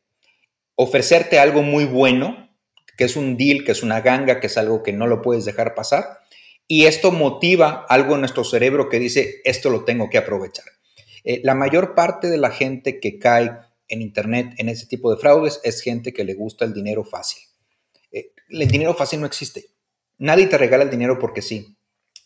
ofrecerte 0.75 1.39
algo 1.39 1.63
muy 1.63 1.85
bueno, 1.85 2.51
que 2.97 3.05
es 3.05 3.17
un 3.17 3.37
deal, 3.37 3.65
que 3.65 3.73
es 3.73 3.83
una 3.83 4.01
ganga, 4.01 4.41
que 4.41 4.49
es 4.49 4.59
algo 4.59 4.83
que 4.83 4.93
no 4.93 5.07
lo 5.07 5.23
puedes 5.23 5.45
dejar 5.45 5.75
pasar, 5.75 6.19
y 6.67 6.87
esto 6.87 7.13
motiva 7.13 7.87
algo 7.89 8.15
en 8.15 8.21
nuestro 8.21 8.45
cerebro 8.45 8.89
que 8.89 8.99
dice, 8.99 9.41
esto 9.45 9.71
lo 9.71 9.85
tengo 9.85 10.11
que 10.11 10.19
aprovechar. 10.19 10.65
la 11.43 11.55
mayor 11.55 11.95
parte 11.95 12.29
de 12.29 12.39
la 12.39 12.51
gente 12.51 12.99
que 12.99 13.19
cae 13.19 13.51
en 13.91 14.03
Internet 14.03 14.55
en 14.57 14.69
ese 14.69 14.87
tipo 14.87 15.11
de 15.11 15.21
fraudes 15.21 15.61
es 15.65 15.83
gente 15.83 16.13
que 16.13 16.25
le 16.25 16.35
gusta 16.35 16.65
el 16.65 16.73
dinero 16.73 17.05
fácil. 17.05 17.43
Eh, 18.13 18.33
el 18.49 18.69
dinero 18.69 18.95
fácil 18.95 19.21
no 19.21 19.27
existe. 19.27 19.67
Nadie 20.19 20.47
te 20.47 20.57
regala 20.57 20.85
el 20.85 20.91
dinero 20.91 21.19
porque 21.19 21.43
sí. 21.43 21.77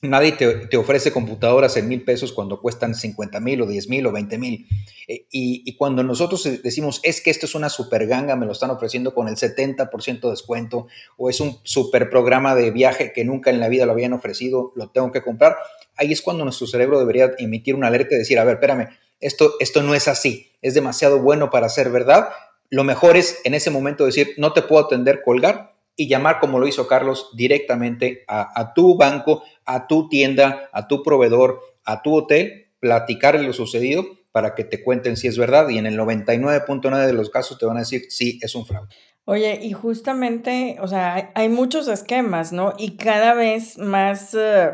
Nadie 0.09 0.33
te, 0.33 0.77
ofrece 0.77 1.13
computadoras 1.13 1.77
en 1.79 1.89
mil 1.89 2.05
pesos 2.05 2.33
cuando 2.33 2.61
cuestan 2.61 2.95
50 2.95 3.41
mil 3.41 3.63
o 3.63 3.67
10 3.67 3.89
mil 3.89 4.07
o 4.07 4.13
20 4.13 4.39
mil. 4.39 4.67
Eh, 5.09 5.27
y, 5.31 5.77
cuando 5.77 6.03
nosotros 6.03 6.45
decimos, 6.63 7.01
es 7.03 7.21
que 7.21 7.31
esto 7.31 7.47
es 7.47 7.55
una 7.55 7.71
super 7.71 8.07
ganga, 8.07 8.37
me 8.37 8.47
lo 8.47 8.53
están 8.53 8.71
ofreciendo 8.71 9.15
con 9.15 9.29
el 9.29 9.37
70% 9.37 10.21
de 10.21 10.31
descuento, 10.31 10.89
o 11.17 11.31
es 11.31 11.41
un 11.41 11.59
super 11.63 12.11
programa 12.11 12.55
de 12.55 12.71
viaje 12.71 13.13
que 13.13 13.25
nunca 13.25 13.51
en 13.51 13.61
la 13.61 13.69
vida 13.69 13.87
lo 13.87 13.93
habían 13.93 14.13
ofrecido, 14.13 14.73
lo 14.77 14.91
tengo 14.91 15.11
que 15.11 15.23
comprar, 15.23 15.57
ahí 15.97 16.13
es 16.13 16.23
cuando 16.23 16.45
nuestro 16.45 16.67
cerebro 16.67 16.99
debería 16.99 17.33
emitir 17.39 17.75
una 17.75 17.89
alerta 17.89 18.15
y 18.15 18.19
decir, 18.19 18.39
a 18.39 18.45
ver, 18.45 18.55
espérame, 18.55 18.89
esto, 19.21 19.55
esto 19.59 19.83
no 19.83 19.95
es 19.95 20.07
así, 20.07 20.51
es 20.61 20.75
demasiado 20.75 21.21
bueno 21.21 21.51
para 21.51 21.69
ser 21.69 21.91
verdad. 21.91 22.29
Lo 22.69 22.85
mejor 22.85 23.17
es 23.17 23.41
en 23.45 23.55
ese 23.55 23.71
momento 23.71 24.05
decir, 24.05 24.35
no 24.37 24.53
te 24.53 24.63
puedo 24.63 24.85
atender, 24.85 25.23
colgar 25.23 25.74
y 25.97 26.09
llamar, 26.09 26.41
como 26.41 26.59
lo 26.59 26.67
hizo 26.67 26.87
Carlos, 26.87 27.31
directamente 27.35 28.25
a, 28.27 28.73
tu 28.75 28.97
banco, 28.97 29.43
a 29.65 29.87
tu 29.87 30.09
tienda, 30.09 30.69
a 30.73 30.89
tu 30.89 31.03
proveedor, 31.03 31.61
a 31.85 32.03
tu 32.03 32.15
hotel, 32.15 32.73
platicar 32.81 33.39
lo 33.39 33.53
sucedido 33.53 34.05
para 34.33 34.55
que 34.55 34.65
te 34.65 34.83
cuenten 34.83 35.17
si 35.17 35.29
es 35.29 35.39
verdad 35.39 35.69
y 35.69 35.79
en 35.79 35.87
el 35.87 35.97
99.9 35.97 37.07
de 37.07 37.13
los 37.13 37.31
casos 37.31 37.59
te 37.59 37.67
van 37.67 37.77
a 37.77 37.81
decir 37.81 38.03
sí, 38.09 38.39
es 38.43 38.55
un 38.55 38.67
fraude. 38.67 38.89
Oye, 39.27 39.59
y 39.63 39.73
justamente, 39.73 40.77
o 40.81 40.89
sea, 40.89 41.33
hay, 41.35 41.49
muchos 41.49 41.89
esquemas, 41.89 42.53
¿no? 42.53 42.75
Y 42.77 42.97
cada 42.97 43.33
vez 43.33 43.79
más, 43.79 44.35
eh, 44.35 44.73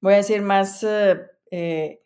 voy 0.00 0.14
a 0.14 0.18
decir, 0.18 0.42
más 0.42 0.84
eh, 0.84 1.16
eh, 1.50 2.00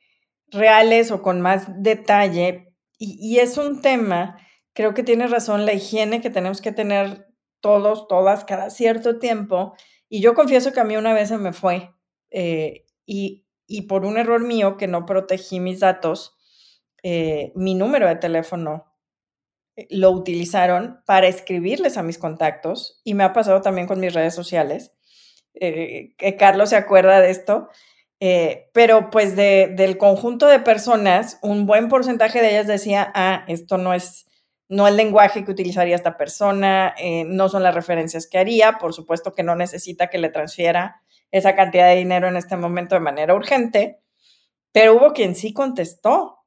reales 0.51 1.11
o 1.11 1.21
con 1.21 1.43
más 1.43 1.67
detalle. 1.83 2.73
Y, 2.97 3.19
y 3.21 3.41
es 3.41 3.59
un 3.59 3.83
tema, 3.83 4.39
creo 4.73 4.95
que 4.95 5.03
tienes 5.03 5.31
razón, 5.31 5.67
la 5.67 5.75
higiene 5.75 6.23
que 6.23 6.31
tenemos 6.31 6.63
que 6.63 6.73
tener 6.73 7.27
todos, 7.65 8.09
todas, 8.09 8.45
cada 8.45 8.69
cierto 8.69 9.19
tiempo. 9.19 9.75
Y 10.11 10.21
yo 10.21 10.35
confieso 10.35 10.75
que 10.75 10.81
a 10.81 10.85
mí 10.85 10.99
una 10.99 11.15
vez 11.15 11.31
se 11.31 11.39
me 11.39 11.55
fue 11.55 11.95
eh, 12.31 12.85
y, 13.07 13.47
por 13.89 14.05
un 14.05 14.19
error 14.19 14.43
mío 14.43 14.77
que 14.77 14.87
no 14.87 15.07
protegí 15.07 15.61
mis 15.61 15.81
datos, 15.81 16.37
eh, 17.03 17.53
mi 17.55 17.75
número 17.75 18.07
de 18.07 18.17
teléfono 18.17 18.85
eh, 19.77 19.87
lo 19.89 20.11
utilizaron 20.11 21.01
para 21.07 21.27
escribirles 21.27 21.97
a 21.97 22.03
mis 22.03 22.19
contactos 22.19 23.01
y 23.03 23.15
me 23.15 23.25
ha 23.25 23.33
pasado 23.33 23.63
también 23.63 23.87
con 23.87 23.99
mis 23.99 24.13
redes 24.13 24.35
sociales, 24.35 24.93
que 25.55 26.37
Carlos 26.39 26.71
se 26.71 26.77
acuerda 26.77 27.21
de 27.21 27.31
esto, 27.31 27.69
pero 28.73 29.09
pues 29.11 29.37
del 29.37 29.97
conjunto 29.99 30.49
de 30.49 30.59
personas, 30.59 31.39
un 31.43 31.65
buen 31.65 31.89
porcentaje 31.89 32.43
de 32.43 32.51
ellas 32.51 32.67
decía, 32.67 33.11
ah, 33.15 33.45
esto 33.47 33.79
no 33.79 33.95
es 33.95 34.24
no 34.69 34.89
el 34.89 34.97
lenguaje 34.97 35.45
que 35.45 35.51
utilizaría 35.51 35.95
esta 35.95 36.17
persona, 36.17 36.95
eh, 36.99 37.25
no 37.27 37.49
son 37.49 37.63
las 37.63 37.75
referencias 37.75 38.27
que 38.27 38.39
haría, 38.39 38.79
por 38.79 38.95
supuesto 38.95 39.33
que 39.33 39.43
no 39.43 39.55
necesita 39.57 40.09
que 40.09 40.19
le 40.19 40.31
transfiera 40.31 41.03
esa 41.31 41.55
cantidad 41.55 41.89
de 41.89 41.97
dinero 41.97 42.29
en 42.29 42.37
este 42.37 42.57
momento 42.57 42.95
de 42.95 43.01
manera 43.01 43.35
urgente, 43.35 44.01
pero 44.73 44.95
hubo 44.95 45.13
quien 45.13 45.35
sí 45.35 45.53
contestó, 45.53 46.45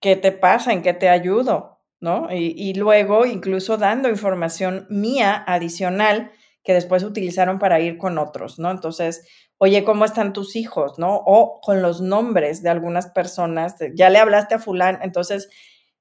¿qué 0.00 0.16
te 0.16 0.32
pasa? 0.32 0.72
¿En 0.72 0.82
qué 0.82 0.94
te 0.94 1.08
ayudo? 1.08 1.80
¿No? 2.00 2.28
Y, 2.32 2.54
y 2.56 2.74
luego 2.74 3.26
incluso 3.26 3.76
dando 3.76 4.08
información 4.08 4.86
mía 4.88 5.42
adicional 5.46 6.30
que 6.62 6.74
después 6.74 7.02
utilizaron 7.02 7.58
para 7.58 7.80
ir 7.80 7.98
con 7.98 8.18
otros, 8.18 8.58
¿no? 8.58 8.70
Entonces, 8.70 9.26
oye, 9.56 9.84
¿cómo 9.84 10.04
están 10.04 10.32
tus 10.32 10.54
hijos? 10.54 10.98
¿No? 10.98 11.16
O 11.16 11.60
con 11.60 11.82
los 11.82 12.00
nombres 12.00 12.62
de 12.62 12.68
algunas 12.68 13.08
personas, 13.08 13.76
ya 13.94 14.10
le 14.10 14.18
hablaste 14.18 14.54
a 14.54 14.58
fulán, 14.58 14.98
entonces 15.02 15.48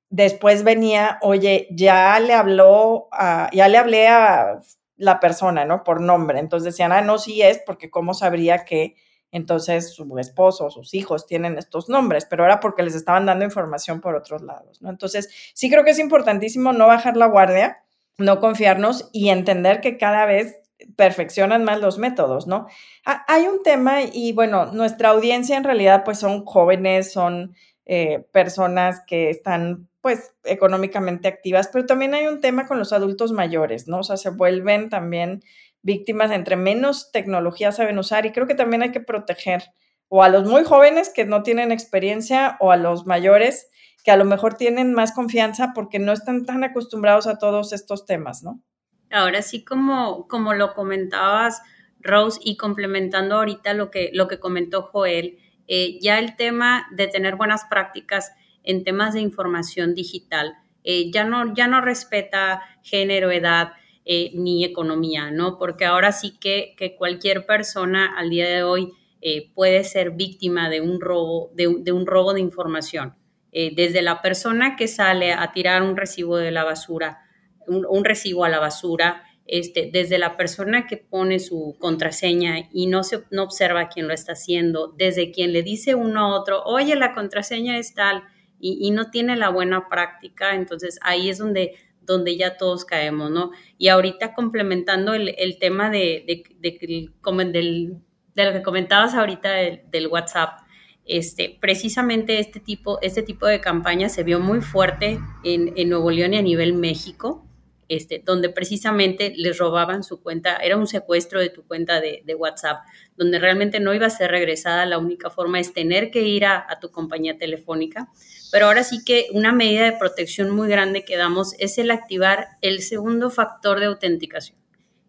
después 0.09 0.63
venía, 0.63 1.19
oye, 1.21 1.67
ya 1.71 2.19
le 2.19 2.33
habló, 2.33 3.09
ya 3.51 3.67
le 3.67 3.77
hablé 3.77 4.07
a 4.07 4.59
la 4.95 5.19
persona, 5.19 5.65
¿no? 5.65 5.83
Por 5.83 6.01
nombre. 6.01 6.39
Entonces 6.39 6.73
decían, 6.73 6.91
ah, 6.91 7.01
no, 7.01 7.17
sí 7.17 7.41
es, 7.41 7.61
porque 7.65 7.89
cómo 7.89 8.13
sabría 8.13 8.65
que 8.65 8.95
entonces 9.31 9.93
su 9.93 10.17
esposo 10.19 10.65
o 10.65 10.71
sus 10.71 10.93
hijos 10.93 11.27
tienen 11.27 11.57
estos 11.57 11.89
nombres, 11.89 12.25
pero 12.25 12.45
era 12.45 12.59
porque 12.59 12.83
les 12.83 12.95
estaban 12.95 13.25
dando 13.25 13.45
información 13.45 14.01
por 14.01 14.15
otros 14.15 14.41
lados, 14.41 14.81
¿no? 14.81 14.89
Entonces, 14.89 15.29
sí 15.53 15.69
creo 15.69 15.83
que 15.83 15.91
es 15.91 15.99
importantísimo 15.99 16.71
no 16.71 16.87
bajar 16.87 17.17
la 17.17 17.27
guardia, 17.27 17.83
no 18.17 18.39
confiarnos 18.39 19.09
y 19.11 19.29
entender 19.29 19.81
que 19.81 19.97
cada 19.97 20.25
vez 20.25 20.61
perfeccionan 20.95 21.63
más 21.63 21.81
los 21.81 21.97
métodos, 21.97 22.47
¿no? 22.47 22.67
Hay 23.03 23.47
un 23.47 23.63
tema 23.63 24.01
y 24.01 24.31
bueno, 24.31 24.67
nuestra 24.67 25.09
audiencia 25.09 25.57
en 25.57 25.63
realidad 25.63 26.03
pues 26.05 26.19
son 26.19 26.45
jóvenes, 26.45 27.11
son 27.11 27.55
eh, 27.85 28.25
personas 28.31 29.01
que 29.05 29.29
están 29.29 29.89
pues 30.07 30.33
económicamente 30.45 31.27
activas, 31.27 31.67
pero 31.67 31.85
también 31.85 32.13
hay 32.13 32.27
un 32.27 32.39
tema 32.39 32.65
con 32.65 32.79
los 32.79 32.93
adultos 32.93 33.33
mayores, 33.33 33.89
¿no? 33.89 33.99
O 33.99 34.03
sea, 34.03 34.15
se 34.15 34.29
vuelven 34.29 34.87
también 34.87 35.43
víctimas 35.81 36.31
entre 36.31 36.55
menos 36.55 37.11
tecnología 37.11 37.73
saben 37.73 37.99
usar 37.99 38.25
y 38.25 38.31
creo 38.31 38.47
que 38.47 38.55
también 38.55 38.83
hay 38.83 38.93
que 38.93 39.01
proteger 39.01 39.63
o 40.07 40.23
a 40.23 40.29
los 40.29 40.45
muy 40.45 40.63
jóvenes 40.63 41.11
que 41.13 41.25
no 41.25 41.43
tienen 41.43 41.73
experiencia 41.73 42.55
o 42.61 42.71
a 42.71 42.77
los 42.77 43.05
mayores 43.05 43.69
que 44.05 44.11
a 44.11 44.15
lo 44.15 44.23
mejor 44.23 44.53
tienen 44.53 44.93
más 44.93 45.11
confianza 45.11 45.73
porque 45.75 45.99
no 45.99 46.13
están 46.13 46.45
tan 46.45 46.63
acostumbrados 46.63 47.27
a 47.27 47.37
todos 47.37 47.73
estos 47.73 48.05
temas, 48.05 48.43
¿no? 48.43 48.63
Ahora 49.11 49.41
sí, 49.41 49.65
como, 49.65 50.25
como 50.29 50.53
lo 50.53 50.73
comentabas, 50.73 51.61
Rose, 51.99 52.39
y 52.41 52.55
complementando 52.55 53.35
ahorita 53.35 53.73
lo 53.73 53.91
que, 53.91 54.11
lo 54.13 54.29
que 54.29 54.39
comentó 54.39 54.83
Joel, 54.83 55.37
eh, 55.67 55.99
ya 55.99 56.17
el 56.17 56.37
tema 56.37 56.87
de 56.91 57.09
tener 57.09 57.35
buenas 57.35 57.65
prácticas 57.65 58.31
en 58.67 58.83
temas 58.83 59.13
de 59.13 59.21
información 59.21 59.95
digital. 59.95 60.53
Eh, 60.83 61.09
ya, 61.09 61.23
no, 61.23 61.55
ya 61.55 61.67
no 61.67 61.81
respeta 61.81 62.61
género, 62.83 63.31
edad 63.31 63.71
eh, 64.05 64.31
ni 64.35 64.63
economía, 64.65 65.31
¿no? 65.31 65.57
Porque 65.57 65.85
ahora 65.85 66.11
sí 66.11 66.37
que, 66.39 66.75
que 66.77 66.95
cualquier 66.95 67.45
persona 67.45 68.13
al 68.17 68.29
día 68.29 68.47
de 68.47 68.63
hoy 68.63 68.91
eh, 69.21 69.51
puede 69.55 69.83
ser 69.85 70.11
víctima 70.11 70.69
de 70.69 70.81
un 70.81 71.01
robo 71.01 71.49
de, 71.55 71.67
un 71.67 72.05
robo 72.05 72.33
de 72.33 72.41
información. 72.41 73.15
desde 73.51 74.03
la 74.03 74.21
persona 74.21 74.75
que 74.75 74.87
sale 74.87 75.33
a 75.33 75.51
tirar 75.51 75.81
un 75.81 75.97
recibo 75.97 76.37
de 76.37 76.51
la 76.51 76.63
basura, 76.63 77.21
un, 77.65 78.05
recibo 78.05 78.43
a 78.43 78.49
la 78.49 78.59
basura, 78.59 79.23
este, 79.47 79.89
desde 79.91 80.19
la 80.19 80.37
persona 80.37 80.85
que 80.85 80.97
pone 80.97 81.39
su 81.39 81.75
contraseña 81.79 82.69
y 82.71 82.85
no, 82.85 83.03
se, 83.03 83.23
no 83.31 83.43
observa 83.43 83.89
quién 83.89 84.07
lo 84.07 84.13
está 84.13 84.33
haciendo, 84.33 84.93
desde 84.95 85.31
quien 85.31 85.53
le 85.53 85.63
dice 85.63 85.95
uno 85.95 86.19
a 86.19 86.39
otro, 86.39 86.61
oye, 86.65 86.95
la 86.95 87.13
contraseña 87.13 87.79
es 87.79 87.95
tal, 87.95 88.23
y, 88.59 88.91
no 88.91 89.09
tiene 89.11 89.35
la 89.35 89.49
buena 89.49 89.87
práctica, 89.89 90.55
entonces 90.55 90.99
ahí 91.01 91.29
es 91.29 91.37
donde, 91.37 91.75
donde 92.01 92.37
ya 92.37 92.57
todos 92.57 92.85
caemos, 92.85 93.29
¿no? 93.31 93.51
Y 93.77 93.89
ahorita 93.89 94.33
complementando 94.33 95.13
el, 95.13 95.57
tema 95.59 95.89
de, 95.89 96.23
de, 96.27 96.43
de, 96.59 98.45
lo 98.45 98.53
que 98.53 98.61
comentabas 98.61 99.13
ahorita 99.13 99.51
del, 99.51 100.07
WhatsApp, 100.07 100.61
este, 101.05 101.57
precisamente 101.61 102.39
este 102.39 102.59
tipo, 102.59 102.99
este 103.01 103.23
tipo 103.23 103.45
de 103.45 103.61
campaña 103.61 104.09
se 104.09 104.23
vio 104.23 104.39
muy 104.39 104.61
fuerte 104.61 105.19
en, 105.43 105.73
en 105.75 105.89
Nuevo 105.89 106.11
León 106.11 106.33
y 106.33 106.37
a 106.37 106.41
nivel 106.41 106.73
México. 106.73 107.46
Este, 107.89 108.21
donde 108.25 108.49
precisamente 108.49 109.33
les 109.37 109.57
robaban 109.57 110.03
su 110.03 110.21
cuenta, 110.21 110.57
era 110.57 110.75
un 110.75 110.87
secuestro 110.87 111.39
de 111.39 111.49
tu 111.49 111.65
cuenta 111.65 112.01
de, 112.01 112.35
WhatsApp, 112.35 112.83
donde 113.15 113.39
realmente 113.39 113.79
no 113.79 113.93
iba 113.93 114.07
a 114.07 114.09
ser 114.09 114.29
regresada, 114.29 114.85
la 114.85 114.97
única 114.97 115.29
forma 115.29 115.59
es 115.61 115.73
tener 115.73 116.11
que 116.11 116.23
ir 116.23 116.45
a, 116.45 116.67
tu 116.81 116.91
compañía 116.91 117.37
telefónica. 117.37 118.09
Pero 118.51 118.65
ahora 118.65 118.83
sí 118.83 119.03
que 119.05 119.27
una 119.31 119.53
medida 119.53 119.85
de 119.85 119.97
protección 119.97 120.49
muy 120.49 120.67
grande 120.67 121.05
que 121.05 121.15
damos 121.15 121.53
es 121.59 121.77
el 121.77 121.91
activar 121.91 122.49
el 122.61 122.81
segundo 122.81 123.29
factor 123.29 123.79
de 123.79 123.85
autenticación. 123.85 124.57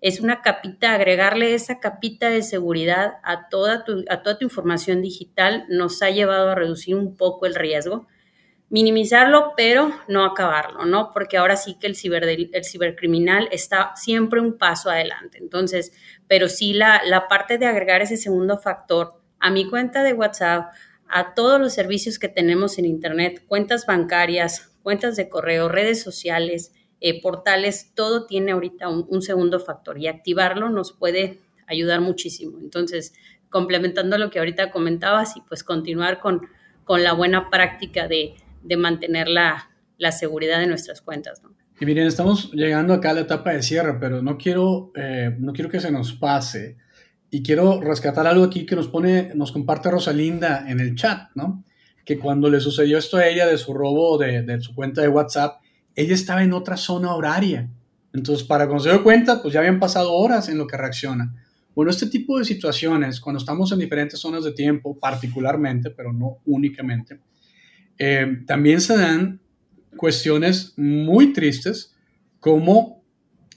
Es 0.01 0.21
una 0.21 0.43
capita, 0.43 0.95
agregarle 0.95 1.55
esa 1.55 1.81
capita 1.81 2.31
de 2.31 2.43
seguridad 2.43 3.15
a 3.25 3.49
toda 3.49 3.85
tu, 3.85 4.05
a 4.09 4.23
toda 4.23 4.39
tu 4.39 4.45
información 4.45 5.03
digital 5.03 5.65
nos 5.69 6.01
ha 6.03 6.11
llevado 6.11 6.51
a 6.51 6.55
reducir 6.55 6.95
un 6.95 7.17
poco 7.17 7.47
el 7.47 7.57
riesgo 7.57 8.07
minimizarlo, 8.71 9.55
pero 9.57 9.91
no 10.09 10.25
acabarlo, 10.25 10.85
¿no? 10.85 11.11
Porque 11.13 11.39
ahora 11.39 11.57
sí 11.57 11.77
que 11.81 11.87
el, 11.87 11.97
ciber, 11.97 12.25
el 12.25 12.65
cibercriminal 12.65 13.49
está 13.51 13.93
siempre 13.97 14.41
un 14.41 14.59
paso 14.59 14.91
adelante. 14.91 15.39
Entonces, 15.39 15.93
pero 16.27 16.49
sí 16.49 16.75
la, 16.75 17.03
la 17.05 17.29
parte 17.29 17.59
de 17.59 17.67
agregar 17.67 18.03
ese 18.03 18.17
segundo 18.17 18.59
factor 18.59 19.21
a 19.41 19.51
mi 19.51 19.69
cuenta 19.69 20.03
de 20.03 20.13
WhatsApp, 20.13 20.73
a 21.09 21.35
todos 21.35 21.59
los 21.59 21.73
servicios 21.73 22.19
que 22.19 22.29
tenemos 22.29 22.79
en 22.79 22.85
Internet, 22.85 23.45
cuentas 23.47 23.87
bancarias, 23.87 24.71
cuentas 24.83 25.17
de 25.17 25.29
correo, 25.29 25.69
redes 25.69 26.03
sociales, 26.03 26.73
eh, 27.01 27.23
portales, 27.23 27.93
todo 27.95 28.27
tiene 28.27 28.53
ahorita 28.53 28.89
un, 28.89 29.23
segundo 29.23 29.61
factor 29.61 29.99
y 29.99 30.09
activarlo 30.09 30.69
nos 30.69 30.93
puede 30.93 31.41
ayudar 31.67 32.01
muchísimo. 32.01 32.59
Entonces, 32.59 33.15
complementando 33.51 34.19
lo 34.19 34.31
que 34.31 34.41
ahorita 34.41 34.71
comentabas 34.71 35.37
y 35.37 35.41
pues 35.43 35.63
continuar 35.63 36.19
con, 36.19 36.49
con 36.85 37.05
la 37.05 37.13
buena 37.13 37.51
práctica 37.51 38.09
de, 38.09 38.35
de 38.63 38.77
mantener 38.77 39.29
la, 39.29 39.69
seguridad 40.13 40.61
de 40.61 40.67
nuestras 40.67 41.03
cuentas. 41.03 41.43
Y 41.81 41.87
miren, 41.87 42.07
estamos 42.07 42.53
llegando 42.53 42.95
acá 42.95 43.11
a 43.11 43.15
la 43.15 43.21
etapa 43.21 43.53
de 43.53 43.63
cierre, 43.63 43.99
pero 44.01 44.23
no 44.23 44.37
quiero, 44.37 44.93
eh, 44.97 45.35
no 45.39 45.53
quiero 45.53 45.71
que 45.71 45.81
se 45.81 45.91
nos 45.91 46.13
pase. 46.13 46.77
Y 47.31 47.43
quiero 47.43 47.81
rescatar 47.81 48.27
algo 48.27 48.45
aquí 48.45 48.65
que 48.65 48.75
nos 48.75 48.89
pone, 48.89 49.33
nos 49.35 49.53
comparte 49.53 49.91
Rosalinda 49.91 50.69
en 50.69 50.81
el 50.81 50.95
chat, 50.95 51.31
¿no? 51.35 51.65
Que 52.05 52.19
cuando 52.19 52.49
le 52.49 52.61
sucedió 52.61 52.99
esto 52.99 53.19
a 53.19 53.27
ella 53.27 53.47
de 53.47 53.59
su 53.59 53.75
robo 53.75 54.17
de, 54.17 54.43
de 54.43 54.61
su 54.61 54.75
cuenta 54.75 55.03
de 55.03 55.09
WhatsApp, 55.09 55.61
ella 55.95 56.15
estaba 56.15 56.43
en 56.43 56.53
otra 56.53 56.77
zona 56.77 57.15
horaria. 57.15 57.69
Entonces, 58.13 58.47
para 58.47 58.67
cuando 58.67 58.85
se 58.85 58.91
dio 58.91 59.03
cuenta, 59.03 59.43
pues 59.43 59.53
ya 59.53 59.61
habían 59.61 59.79
pasado 59.79 60.13
horas 60.15 60.49
en 60.49 60.59
lo 60.59 60.67
que 60.67 60.77
reacciona. 60.77 61.35
Bueno, 61.79 61.93
este 61.93 62.07
tipo 62.07 62.39
de 62.39 62.45
situaciones, 62.45 63.21
cuando 63.21 63.39
estamos 63.39 63.71
en 63.71 63.79
diferentes 63.79 64.19
zonas 64.19 64.43
de 64.43 64.51
tiempo, 64.51 64.99
particularmente, 64.99 65.91
pero 65.91 66.13
no 66.13 66.39
únicamente, 66.47 67.21
eh, 67.99 68.43
también 68.47 68.81
se 68.81 68.97
dan 68.97 69.41
cuestiones 69.97 70.75
muy 70.77 71.33
tristes 71.33 71.95
como 72.41 73.03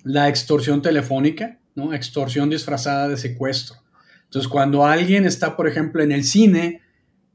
la 0.03 0.29
extorsión 0.29 0.81
telefónica, 0.81 1.59
¿no? 1.75 1.93
extorsión 1.93 2.49
disfrazada 2.49 3.07
de 3.07 3.17
secuestro. 3.17 3.77
Entonces, 4.23 4.49
cuando 4.49 4.85
alguien 4.85 5.25
está, 5.25 5.55
por 5.55 5.67
ejemplo, 5.67 6.01
en 6.01 6.11
el 6.11 6.23
cine 6.23 6.81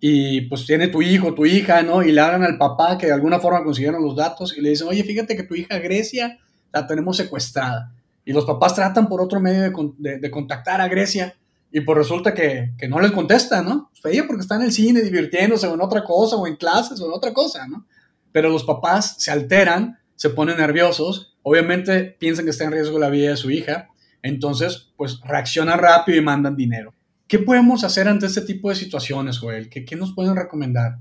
y 0.00 0.42
pues 0.42 0.66
tiene 0.66 0.88
tu 0.88 1.02
hijo, 1.02 1.34
tu 1.34 1.46
hija, 1.46 1.82
¿no? 1.82 2.02
Y 2.02 2.12
le 2.12 2.20
hablan 2.20 2.42
al 2.42 2.58
papá 2.58 2.96
que 2.98 3.06
de 3.06 3.12
alguna 3.12 3.38
forma 3.38 3.64
consiguieron 3.64 4.02
los 4.02 4.16
datos 4.16 4.56
y 4.56 4.60
le 4.60 4.70
dicen, 4.70 4.88
oye, 4.88 5.04
fíjate 5.04 5.36
que 5.36 5.42
tu 5.42 5.54
hija 5.54 5.78
Grecia 5.78 6.38
la 6.72 6.86
tenemos 6.86 7.16
secuestrada. 7.16 7.92
Y 8.24 8.32
los 8.32 8.44
papás 8.44 8.74
tratan 8.74 9.08
por 9.08 9.20
otro 9.20 9.40
medio 9.40 9.70
de, 9.98 10.30
contactar 10.30 10.80
a 10.80 10.88
Grecia 10.88 11.34
y 11.70 11.80
pues 11.80 11.98
resulta 11.98 12.32
que, 12.32 12.72
que 12.78 12.88
no 12.88 13.00
les 13.00 13.12
contesta, 13.12 13.62
¿no? 13.62 13.90
Feia 14.00 14.26
porque 14.26 14.42
está 14.42 14.56
en 14.56 14.62
el 14.62 14.72
cine 14.72 15.02
divirtiéndose 15.02 15.66
o 15.66 15.74
en 15.74 15.80
otra 15.80 16.04
cosa 16.04 16.36
o 16.36 16.46
en 16.46 16.56
clases 16.56 17.00
o 17.00 17.06
en 17.06 17.12
otra 17.12 17.32
cosa, 17.32 17.66
¿no? 17.66 17.86
Pero 18.32 18.48
los 18.48 18.64
papás 18.64 19.16
se 19.18 19.30
alteran, 19.30 19.98
se 20.14 20.30
ponen 20.30 20.58
nerviosos, 20.58 21.36
obviamente 21.42 22.04
piensan 22.04 22.44
que 22.44 22.50
está 22.50 22.64
en 22.64 22.72
riesgo 22.72 22.98
la 22.98 23.10
vida 23.10 23.30
de 23.30 23.36
su 23.36 23.50
hija, 23.50 23.88
entonces 24.22 24.92
pues 24.96 25.20
reaccionan 25.22 25.78
rápido 25.78 26.18
y 26.18 26.22
mandan 26.22 26.56
dinero. 26.56 26.94
¿Qué 27.28 27.40
podemos 27.40 27.82
hacer 27.82 28.06
ante 28.06 28.26
este 28.26 28.42
tipo 28.42 28.68
de 28.68 28.76
situaciones, 28.76 29.38
Joel? 29.38 29.68
¿Qué, 29.68 29.84
qué 29.84 29.96
nos 29.96 30.14
pueden 30.14 30.36
recomendar? 30.36 30.98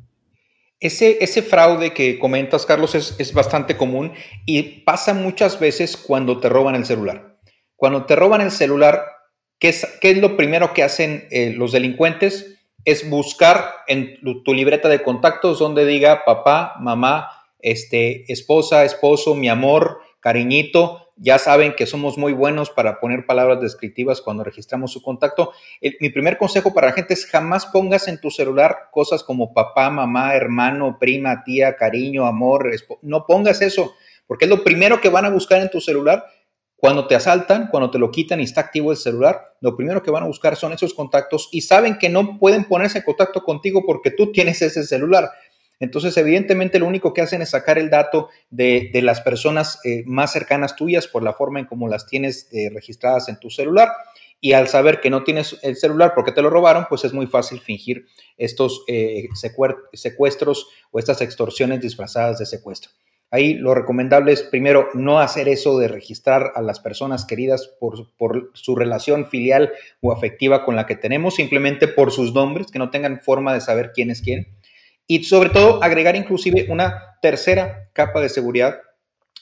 Ese, 0.80 1.24
ese, 1.24 1.42
fraude 1.42 1.94
que 1.94 2.20
comentas, 2.20 2.66
Carlos, 2.66 2.96
es, 2.96 3.16
es, 3.18 3.34
bastante 3.34 3.78
común 3.78 4.12
y 4.46 4.82
pasa 4.82 5.14
muchas 5.14 5.60
veces 5.60 5.96
cuando 5.96 6.40
te 6.40 6.50
roban 6.50 6.76
el 6.76 6.86
celular. 6.86 7.38
Cuando 7.76 8.06
te 8.06 8.16
roban 8.16 8.42
el 8.42 8.52
celular, 8.52 9.04
¿qué 9.60 9.70
es, 9.70 10.18
lo 10.18 10.38
primero 10.38 10.74
que 10.74 10.84
hacen 10.84 11.28
eh, 11.32 11.54
los 11.56 11.72
delincuentes? 11.72 12.60
Es 12.84 13.10
buscar 13.10 13.74
en 13.88 14.20
tu 14.44 14.54
libreta 14.54 14.90
de 14.90 15.02
contactos 15.02 15.60
donde 15.60 15.86
diga 15.86 16.24
papá, 16.24 16.76
mamá, 16.80 17.30
este, 17.60 18.32
esposa, 18.32 18.86
esposo, 18.86 19.34
mi 19.34 19.50
amor, 19.50 20.02
cariñito, 20.20 21.06
ya 21.18 21.40
saben 21.40 21.74
que 21.76 21.86
somos 21.86 22.18
muy 22.18 22.34
buenos 22.34 22.70
para 22.70 23.00
poner 23.00 23.26
palabras 23.26 23.62
descriptivas 23.62 24.22
cuando 24.22 24.44
registramos 24.44 24.92
su 24.92 25.02
contacto. 25.02 25.54
mi 26.02 26.10
primer 26.10 26.38
consejo 26.38 26.74
para 26.74 26.88
la 26.88 26.94
gente 26.94 27.14
es 27.14 27.26
jamás 27.26 27.66
pongas 27.68 28.10
en 28.10 28.20
tu 28.20 28.30
celular 28.30 28.90
cosas 28.92 29.24
como 29.24 29.54
papá, 29.54 29.90
mamá, 29.90 30.36
hermano, 30.36 30.98
prima, 31.00 31.44
tía, 31.46 31.78
cariño, 31.78 32.26
amor. 32.26 32.70
No 33.02 33.26
pongas 33.26 33.62
eso, 33.62 33.96
porque 34.28 34.46
es 34.46 34.50
lo 34.50 34.64
primero 34.64 35.00
que 35.00 35.10
van 35.10 35.26
a 35.26 35.30
buscar 35.30 35.62
en 35.62 35.72
tu 35.72 35.80
celular. 35.80 36.26
Cuando 36.78 37.08
te 37.08 37.16
asaltan, 37.16 37.68
cuando 37.72 37.90
te 37.90 38.00
lo 38.00 38.12
quitan 38.12 38.42
y 38.42 38.44
está 38.44 38.62
activo 38.62 38.92
el 38.92 38.98
celular, 38.98 39.56
lo 39.62 39.76
primero 39.76 40.04
que 40.04 40.12
van 40.12 40.24
a 40.24 40.28
buscar 40.28 40.56
son 40.56 40.74
esos 40.74 40.94
contactos 40.94 41.50
y 41.52 41.62
saben 41.62 41.98
que 41.98 42.10
no 42.10 42.38
pueden 42.38 42.66
ponerse 42.66 43.00
en 43.00 43.06
contacto 43.06 43.44
contigo 43.44 43.84
porque 43.86 44.12
tú 44.12 44.32
tienes 44.32 44.62
ese 44.62 44.84
celular. 44.84 45.32
Entonces, 45.80 46.16
evidentemente, 46.18 46.80
lo 46.80 46.88
único 46.88 47.14
que 47.14 47.22
hacen 47.22 47.42
es 47.42 47.50
sacar 47.50 47.78
el 47.78 47.90
dato 47.90 48.30
de, 48.50 48.90
las 49.04 49.22
personas 49.22 49.80
eh, 49.84 50.04
más 50.06 50.32
cercanas 50.32 50.76
tuyas 50.76 51.08
por 51.08 51.24
la 51.24 51.34
forma 51.34 51.60
en 51.60 51.66
cómo 51.66 51.88
las 51.88 52.08
tienes 52.08 52.48
eh, 52.52 52.70
registradas 52.74 53.28
en 53.30 53.40
tu 53.40 53.50
celular. 53.50 53.92
Y 54.40 54.54
al 54.54 54.68
saber 54.68 55.02
que 55.02 55.10
no 55.10 55.24
tienes 55.24 55.58
el 55.64 55.76
celular 55.76 56.14
porque 56.14 56.32
te 56.32 56.42
lo 56.42 56.50
robaron, 56.50 56.86
pues 56.88 57.04
es 57.04 57.14
muy 57.14 57.28
fácil 57.28 57.60
fingir 57.60 58.06
estos 58.38 58.84
eh, 58.88 59.28
secuestros 59.94 60.68
o 60.92 61.00
estas 61.00 61.22
extorsiones 61.22 61.82
disfrazadas 61.82 62.40
de 62.40 62.46
secuestro. 62.46 62.92
Ahí 63.32 63.56
lo 63.56 63.74
recomendable 63.74 64.32
es 64.32 64.44
primero 64.44 64.90
no 64.94 65.20
hacer 65.20 65.50
eso 65.50 65.78
de 65.80 65.88
registrar 65.88 66.52
a 66.56 66.62
las 66.62 66.80
personas 66.80 67.26
queridas 67.26 67.68
por, 67.80 68.52
su 68.54 68.76
relación 68.76 69.28
filial 69.28 69.74
o 70.02 70.12
afectiva 70.12 70.64
con 70.64 70.76
la 70.76 70.86
que 70.86 70.96
tenemos, 70.96 71.36
simplemente 71.36 71.88
por 71.88 72.12
sus 72.12 72.34
nombres, 72.34 72.72
que 72.72 72.80
no 72.80 72.92
tengan 72.92 73.22
forma 73.22 73.54
de 73.54 73.62
saber 73.62 73.92
quién 73.94 74.12
es 74.12 74.22
quién. 74.22 74.48
Y 75.08 75.24
sobre 75.24 75.50
todo 75.50 75.84
agregar 75.84 76.16
inclusive 76.16 76.68
una 76.70 77.18
tercera 77.22 77.90
capa 77.94 78.22
de 78.22 78.30
seguridad. 78.30 78.80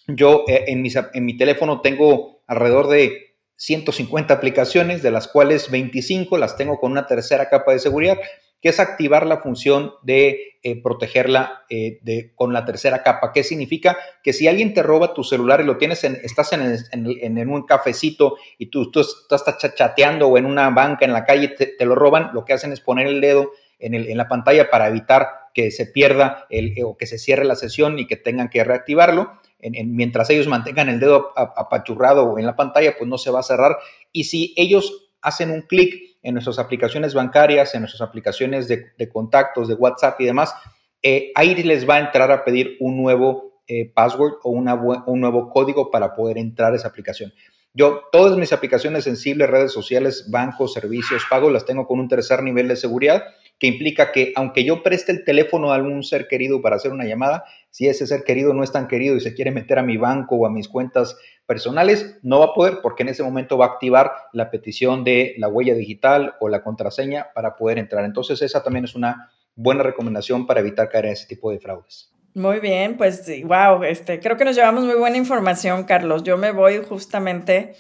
Yo 0.08 0.44
eh, 0.48 0.66
en 0.68 1.26
mi 1.26 1.38
teléfono 1.38 1.82
tengo 1.82 2.42
alrededor 2.48 2.88
de 2.88 3.34
150 3.64 4.34
aplicaciones, 4.34 5.02
de 5.02 5.12
las 5.12 5.28
cuales 5.28 5.70
25 5.72 6.38
las 6.38 6.58
tengo 6.58 6.80
con 6.80 6.92
una 6.92 7.08
tercera 7.08 7.50
capa 7.50 7.72
de 7.72 7.80
seguridad, 7.80 8.18
que 8.64 8.70
es 8.70 8.80
activar 8.80 9.28
la 9.28 9.42
función 9.42 9.92
de 10.04 10.54
eh, 10.64 10.82
protegerla 10.82 11.66
eh, 11.70 12.32
con 12.34 12.54
la 12.54 12.64
tercera 12.64 13.04
capa. 13.04 13.34
¿Qué 13.34 13.44
significa? 13.44 13.98
Que 14.24 14.32
si 14.32 14.48
alguien 14.48 14.74
te 14.74 14.82
roba 14.82 15.14
tu 15.14 15.26
celular 15.26 15.60
y 15.60 15.66
lo 15.66 15.76
tienes 15.76 16.06
en, 16.06 16.18
estás 16.24 16.54
en, 16.54 17.50
un 17.50 17.66
cafecito 17.66 18.38
y 18.58 18.68
tú, 18.68 18.90
estás 19.30 19.76
chateando 19.76 20.30
o 20.30 20.38
en 20.38 20.46
una 20.46 20.70
banca 20.70 21.04
en 21.04 21.12
la 21.12 21.26
calle, 21.26 21.50
te, 21.50 21.66
te, 21.66 21.86
lo 21.86 21.94
roban, 21.94 22.30
lo 22.34 22.46
que 22.46 22.54
hacen 22.54 22.72
es 22.72 22.80
poner 22.80 23.08
el 23.08 23.20
dedo 23.20 23.52
en, 23.80 24.18
la 24.18 24.30
pantalla 24.30 24.70
para 24.70 24.88
evitar 24.88 25.28
que 25.54 25.70
se 25.70 25.86
pierda 25.86 26.46
el, 26.50 26.74
o 26.86 26.96
que 26.96 27.06
se 27.06 27.20
cierre 27.20 27.44
la 27.44 27.58
sesión 27.58 28.00
y 28.00 28.08
que 28.08 28.16
tengan 28.16 28.50
que 28.50 28.64
reactivarlo. 28.64 29.42
mientras 29.60 30.30
ellos 30.30 30.48
mantengan 30.48 30.88
el 30.88 31.02
dedo 31.02 31.34
apachurrado 31.36 32.40
en 32.40 32.46
la 32.46 32.56
pantalla, 32.56 32.96
pues 32.98 33.10
no 33.10 33.18
se 33.18 33.30
va 33.30 33.42
a 33.42 33.44
cerrar. 33.44 33.76
Y 34.14 34.24
si 34.24 34.54
ellos 34.56 35.10
hacen 35.22 35.52
un 35.52 35.64
clic 35.64 36.13
en 36.24 36.34
nuestras 36.34 36.58
aplicaciones 36.58 37.14
bancarias, 37.14 37.76
en 37.76 37.82
nuestras 37.82 38.02
aplicaciones 38.02 38.68
de, 38.68 39.10
contactos, 39.12 39.68
de 39.68 39.76
WhatsApp 39.76 40.20
y 40.22 40.26
demás, 40.26 40.56
eh, 41.02 41.32
ahí 41.36 41.54
les 41.64 41.88
va 41.88 41.96
a 41.96 42.00
entrar 42.00 42.32
a 42.32 42.44
pedir 42.44 42.78
un 42.80 42.98
nuevo 42.98 43.62
eh, 43.68 43.92
password 43.94 44.36
o 44.44 44.52
una, 44.52 44.74
un 44.74 45.20
nuevo 45.20 45.50
código 45.50 45.92
para 45.92 46.16
poder 46.16 46.38
entrar 46.38 46.74
a 46.74 46.78
esa 46.78 46.88
aplicación. 46.88 47.34
Yo 47.74 48.04
todas 48.12 48.38
mis 48.38 48.54
aplicaciones 48.54 49.04
sensibles, 49.04 49.50
redes 49.50 49.72
sociales, 49.72 50.30
bancos, 50.30 50.74
servicios, 50.74 51.24
pagos, 51.30 51.52
las 51.52 51.66
tengo 51.66 51.88
con 51.88 52.00
un 52.00 52.08
tercer 52.08 52.44
nivel 52.44 52.68
de 52.68 52.76
seguridad 52.76 53.24
que 53.58 53.68
implica 53.68 54.12
que 54.12 54.32
aunque 54.36 54.64
yo 54.64 54.84
preste 54.84 55.12
el 55.12 55.24
teléfono 55.24 55.72
a 55.72 55.76
algún 55.76 56.04
ser 56.04 56.28
querido 56.28 56.62
para 56.62 56.76
hacer 56.76 56.92
una 56.92 57.06
llamada, 57.06 57.46
si 57.74 57.88
ese 57.88 58.06
ser 58.06 58.24
querido 58.24 58.54
no 58.54 58.64
es 58.64 58.72
tan 58.72 58.88
querido 58.88 59.16
y 59.16 59.20
se 59.20 59.34
quiere 59.34 59.50
meter 59.50 59.80
a 59.80 59.84
mi 59.84 59.98
banco 59.98 60.36
o 60.36 60.46
a 60.46 60.52
mis 60.52 60.68
cuentas 60.68 61.18
personales, 61.48 62.20
no 62.22 62.38
va 62.38 62.46
a 62.46 62.54
poder 62.54 62.82
porque 62.84 63.02
en 63.02 63.10
ese 63.10 63.24
momento 63.24 63.58
va 63.58 63.66
a 63.66 63.70
activar 63.70 64.12
la 64.32 64.52
petición 64.52 65.04
de 65.04 65.34
la 65.40 65.48
huella 65.48 65.74
digital 65.74 66.36
o 66.40 66.50
la 66.50 66.62
contraseña 66.62 67.30
para 67.34 67.56
poder 67.56 67.80
entrar. 67.80 68.06
Entonces 68.06 68.44
esa 68.44 68.62
también 68.62 68.86
es 68.86 68.94
una 68.94 69.32
buena 69.56 69.82
recomendación 69.82 70.46
para 70.46 70.60
evitar 70.60 70.88
caer 70.88 71.08
en 71.08 71.14
ese 71.14 71.26
tipo 71.26 71.50
de 71.50 71.60
fraudes. 71.60 72.14
Muy 72.36 72.60
bien, 72.60 72.96
pues 72.96 73.26
wow, 73.44 73.84
este, 73.84 74.20
creo 74.20 74.38
que 74.38 74.46
nos 74.46 74.56
llevamos 74.56 74.84
muy 74.86 74.96
buena 74.96 75.18
información, 75.18 75.84
Carlos. 75.86 76.22
Yo 76.22 76.38
me 76.38 76.52
voy 76.52 76.78
justamente 76.88 77.74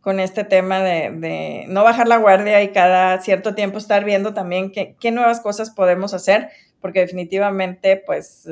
con 0.00 0.18
este 0.18 0.42
tema 0.42 0.80
de, 0.80 1.66
no 1.68 1.84
bajar 1.84 2.08
la 2.08 2.16
guardia 2.16 2.64
y 2.64 2.70
cada 2.72 3.20
cierto 3.20 3.54
tiempo 3.54 3.78
estar 3.78 4.04
viendo 4.04 4.34
también 4.34 4.72
qué, 4.72 5.10
nuevas 5.12 5.40
cosas 5.40 5.70
podemos 5.70 6.14
hacer, 6.14 6.48
porque 6.80 6.98
definitivamente, 6.98 7.96
pues, 8.04 8.48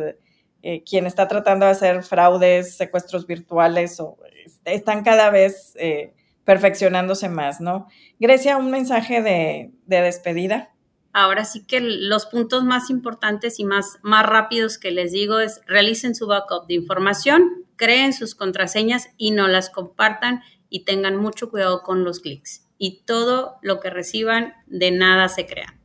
eh, 0.70 0.84
quien 0.84 1.06
está 1.06 1.28
tratando 1.28 1.64
de 1.64 1.72
hacer 1.72 2.02
fraudes, 2.02 2.76
secuestros 2.76 3.26
virtuales, 3.26 3.98
o, 4.00 4.18
este, 4.44 4.74
están 4.74 5.02
cada 5.02 5.30
vez 5.30 5.72
eh, 5.76 6.12
perfeccionándose 6.44 7.30
más, 7.30 7.58
¿no? 7.62 7.86
Grecia, 8.20 8.58
un 8.58 8.70
mensaje 8.70 9.22
de, 9.22 9.70
de 9.86 10.02
despedida. 10.02 10.74
Ahora 11.14 11.46
sí 11.46 11.64
que 11.64 11.80
los 11.80 12.26
puntos 12.26 12.64
más 12.64 12.90
importantes 12.90 13.58
y 13.60 13.64
más, 13.64 13.98
más 14.02 14.26
rápidos 14.26 14.76
que 14.76 14.90
les 14.90 15.10
digo 15.10 15.38
es 15.38 15.62
realicen 15.66 16.14
su 16.14 16.26
backup 16.26 16.66
de 16.66 16.74
información, 16.74 17.64
creen 17.76 18.12
sus 18.12 18.34
contraseñas 18.34 19.08
y 19.16 19.30
no 19.30 19.48
las 19.48 19.70
compartan 19.70 20.42
y 20.68 20.84
tengan 20.84 21.16
mucho 21.16 21.48
cuidado 21.48 21.82
con 21.82 22.04
los 22.04 22.20
clics. 22.20 22.66
Y 22.76 23.04
todo 23.06 23.56
lo 23.62 23.80
que 23.80 23.88
reciban 23.88 24.52
de 24.66 24.90
nada 24.90 25.30
se 25.30 25.46
crea. 25.46 25.78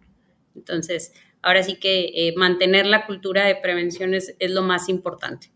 Entonces, 0.58 1.14
ahora 1.44 1.62
sí 1.62 1.76
que 1.76 2.06
eh, 2.16 2.34
mantener 2.36 2.86
la 2.86 3.06
cultura 3.06 3.46
de 3.46 3.56
prevención 3.56 4.14
es, 4.14 4.36
lo 4.40 4.64
más 4.64 4.90
importante. 4.90 5.52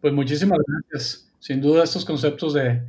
Pues 0.00 0.12
muchísimas 0.14 0.58
gracias. 0.66 1.30
Sin 1.38 1.60
duda 1.60 1.84
estos 1.84 2.04
conceptos 2.04 2.54
de, 2.54 2.80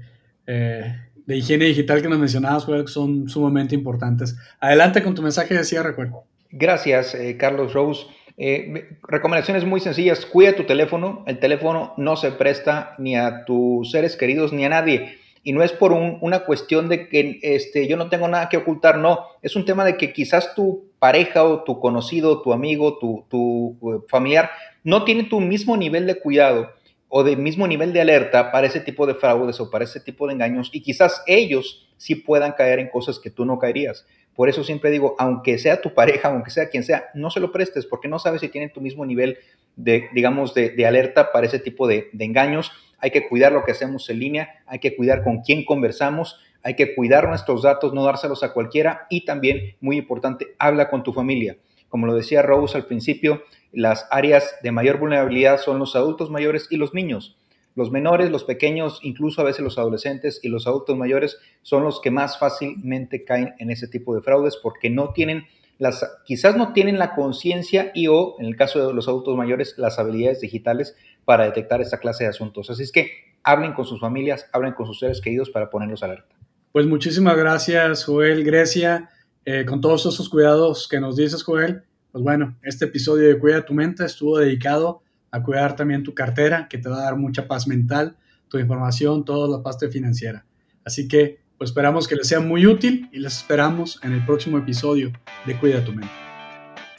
eh, 0.47 0.95
de 1.25 1.37
higiene 1.37 1.65
digital 1.65 2.01
que 2.01 2.09
nos 2.09 2.19
mencionabas 2.19 2.65
son 2.85 3.29
sumamente 3.29 3.75
importantes. 3.75 4.37
Adelante 4.59 5.03
con 5.03 5.15
tu 5.15 5.21
mensaje 5.21 5.53
de 5.53 5.63
cierre, 5.63 5.89
recuerdo. 5.89 6.25
Gracias, 6.51 7.15
eh, 7.15 7.37
Carlos 7.37 7.73
Rose. 7.73 8.05
Eh, 8.37 8.97
recomendaciones 9.07 9.65
muy 9.65 9.79
sencillas. 9.79 10.25
Cuida 10.25 10.55
tu 10.55 10.65
teléfono. 10.65 11.23
El 11.27 11.39
teléfono 11.39 11.93
no 11.97 12.15
se 12.15 12.31
presta 12.31 12.95
ni 12.99 13.15
a 13.15 13.45
tus 13.45 13.91
seres 13.91 14.15
queridos 14.15 14.53
ni 14.53 14.65
a 14.65 14.69
nadie. 14.69 15.17
Y 15.43 15.51
no 15.51 15.61
es 15.61 15.73
por 15.73 15.91
una 15.91 16.45
cuestión 16.45 16.87
de 16.87 17.09
que 17.09 17.39
este, 17.41 17.85
yo 17.87 17.97
no 17.97 18.09
tengo 18.09 18.29
nada 18.29 18.47
que 18.47 18.55
ocultar, 18.55 18.97
no. 18.97 19.25
Es 19.41 19.57
un 19.57 19.65
tema 19.65 19.83
de 19.83 19.97
que 19.97 20.13
quizás 20.13 20.55
tu 20.55 20.85
pareja 20.99 21.43
o 21.43 21.63
tu 21.63 21.81
conocido, 21.81 22.41
tu 22.41 22.53
amigo, 22.53 22.97
tu, 22.97 23.77
eh, 23.81 24.05
familiar 24.07 24.49
no 24.85 25.03
tiene 25.03 25.23
tu 25.23 25.41
mismo 25.41 25.75
nivel 25.75 26.07
de 26.07 26.15
cuidado 26.15 26.71
o 27.09 27.23
de 27.23 27.35
mismo 27.35 27.67
nivel 27.67 27.91
de 27.91 28.01
alerta 28.01 28.51
para 28.51 28.67
ese 28.67 28.79
tipo 28.79 29.05
de 29.05 29.15
fraudes 29.15 29.59
o 29.59 29.69
para 29.69 29.83
ese 29.83 29.99
tipo 29.99 30.27
de 30.27 30.33
engaños 30.33 30.69
y 30.73 30.81
quizás 30.81 31.21
ellos 31.27 31.89
sí 31.97 32.15
puedan 32.15 32.53
caer 32.53 32.79
en 32.79 32.89
cosas 32.89 33.19
que 33.19 33.29
tú 33.29 33.43
no 33.43 33.59
caerías. 33.59 34.05
Por 34.33 34.49
eso 34.49 34.63
siempre 34.63 34.91
digo, 34.91 35.15
aunque 35.19 35.57
sea 35.57 35.81
tu 35.81 35.93
pareja, 35.93 36.29
aunque 36.29 36.51
sea 36.51 36.69
quien 36.69 36.83
sea, 36.83 37.09
no 37.13 37.29
se 37.29 37.39
lo 37.39 37.51
prestes 37.51 37.85
porque 37.85 38.07
no 38.07 38.17
sabes 38.17 38.41
si 38.41 38.47
tienen 38.47 38.71
tu 38.71 38.81
mismo 38.81 39.05
nivel 39.05 39.37
de, 39.75 40.05
digamos, 40.13 40.53
de, 40.53 40.85
alerta 40.87 41.31
para 41.31 41.45
ese 41.47 41.59
tipo 41.59 41.87
de 41.87 42.09
engaños. 42.17 42.71
Hay 43.03 43.11
que 43.11 43.27
cuidar 43.27 43.51
lo 43.51 43.65
que 43.65 43.73
hacemos 43.73 44.09
en 44.09 44.19
línea, 44.19 44.63
hay 44.65 44.79
que 44.79 44.95
cuidar 44.95 45.25
con 45.25 45.41
quién 45.41 45.65
conversamos, 45.65 46.39
Hay 46.65 46.77
que 46.77 46.95
cuidar 46.95 47.27
nuestros 47.27 47.63
datos, 47.63 47.93
no 47.93 48.05
dárselos 48.05 48.41
a 48.41 48.53
cualquiera 48.53 49.05
y 49.09 49.25
también, 49.25 49.75
muy 49.81 49.97
importante, 49.97 50.55
habla 50.57 50.89
con 50.89 51.03
tu 51.03 51.11
familia. 51.11 51.57
Como 51.89 52.07
lo 52.07 52.15
decía 52.15 52.41
Rose 52.41 52.77
al 52.77 52.85
principio, 52.85 53.43
las 53.73 54.07
áreas 54.09 54.55
de 54.63 54.71
mayor 54.71 54.97
vulnerabilidad 54.97 55.59
son 55.59 55.77
los 55.79 55.97
adultos 55.97 56.29
mayores 56.31 56.67
y 56.69 56.77
los 56.77 56.93
niños. 56.93 57.37
Los 57.75 57.91
menores, 57.91 58.31
los 58.31 58.45
pequeños, 58.45 59.01
incluso 59.03 59.41
a 59.41 59.43
veces 59.43 59.59
los 59.59 59.77
adolescentes 59.77 60.39
y 60.41 60.47
los 60.47 60.65
adultos 60.65 60.95
mayores 60.95 61.37
son 61.61 61.83
los 61.83 61.99
que 61.99 62.09
más 62.09 62.39
fácilmente 62.39 63.25
caen 63.25 63.55
en 63.59 63.69
ese 63.69 63.89
tipo 63.89 64.15
de 64.15 64.21
fraudes 64.21 64.55
porque 64.55 64.89
no 64.89 65.11
tienen 65.11 65.43
las, 65.79 66.05
quizás 66.25 66.55
no 66.55 66.71
tienen 66.71 66.97
la 66.97 67.15
conciencia 67.15 67.91
y 67.93 68.07
o, 68.07 68.35
en 68.39 68.45
el 68.45 68.55
caso 68.55 68.87
de 68.87 68.93
los 68.93 69.07
adultos 69.07 69.35
mayores, 69.35 69.75
las 69.77 69.99
habilidades 69.99 70.39
digitales 70.39 70.95
para 71.25 71.45
detectar 71.45 71.81
esta 71.81 71.99
clase 71.99 72.23
de 72.23 72.29
asuntos. 72.29 72.69
Así 72.69 72.83
es 72.83 72.91
que 72.91 73.11
hablen 73.43 73.73
con 73.73 73.85
sus 73.85 73.99
familias, 73.99 74.47
hablen 74.51 74.73
con 74.73 74.85
sus 74.85 74.99
seres 74.99 75.21
queridos 75.21 75.49
para 75.49 75.69
ponerlos 75.69 76.03
alerta. 76.03 76.35
Pues 76.71 76.85
muchísimas 76.85 77.37
gracias, 77.37 78.05
Joel, 78.05 78.43
Grecia, 78.43 79.09
eh, 79.45 79.65
con 79.65 79.81
todos 79.81 80.05
esos 80.05 80.29
cuidados 80.29 80.87
que 80.87 80.99
nos 80.99 81.15
dices, 81.15 81.43
Joel. 81.43 81.83
Pues 82.11 82.23
bueno, 82.23 82.57
este 82.63 82.85
episodio 82.85 83.27
de 83.27 83.39
Cuida 83.39 83.65
tu 83.65 83.73
mente 83.73 84.05
estuvo 84.05 84.37
dedicado 84.37 85.01
a 85.31 85.41
cuidar 85.41 85.75
también 85.75 86.03
tu 86.03 86.13
cartera, 86.13 86.67
que 86.69 86.77
te 86.77 86.89
va 86.89 86.97
a 86.97 87.03
dar 87.03 87.15
mucha 87.15 87.47
paz 87.47 87.67
mental, 87.67 88.17
tu 88.49 88.59
información, 88.59 89.25
toda 89.25 89.57
la 89.57 89.63
parte 89.63 89.89
financiera. 89.89 90.45
Así 90.85 91.07
que 91.07 91.39
pues 91.57 91.71
esperamos 91.71 92.07
que 92.07 92.15
les 92.15 92.27
sea 92.27 92.39
muy 92.39 92.65
útil 92.65 93.09
y 93.11 93.19
les 93.19 93.37
esperamos 93.37 93.99
en 94.03 94.13
el 94.13 94.25
próximo 94.25 94.57
episodio 94.57 95.11
de 95.45 95.57
Cuida 95.57 95.83
tu 95.83 95.91
mente. 95.91 96.22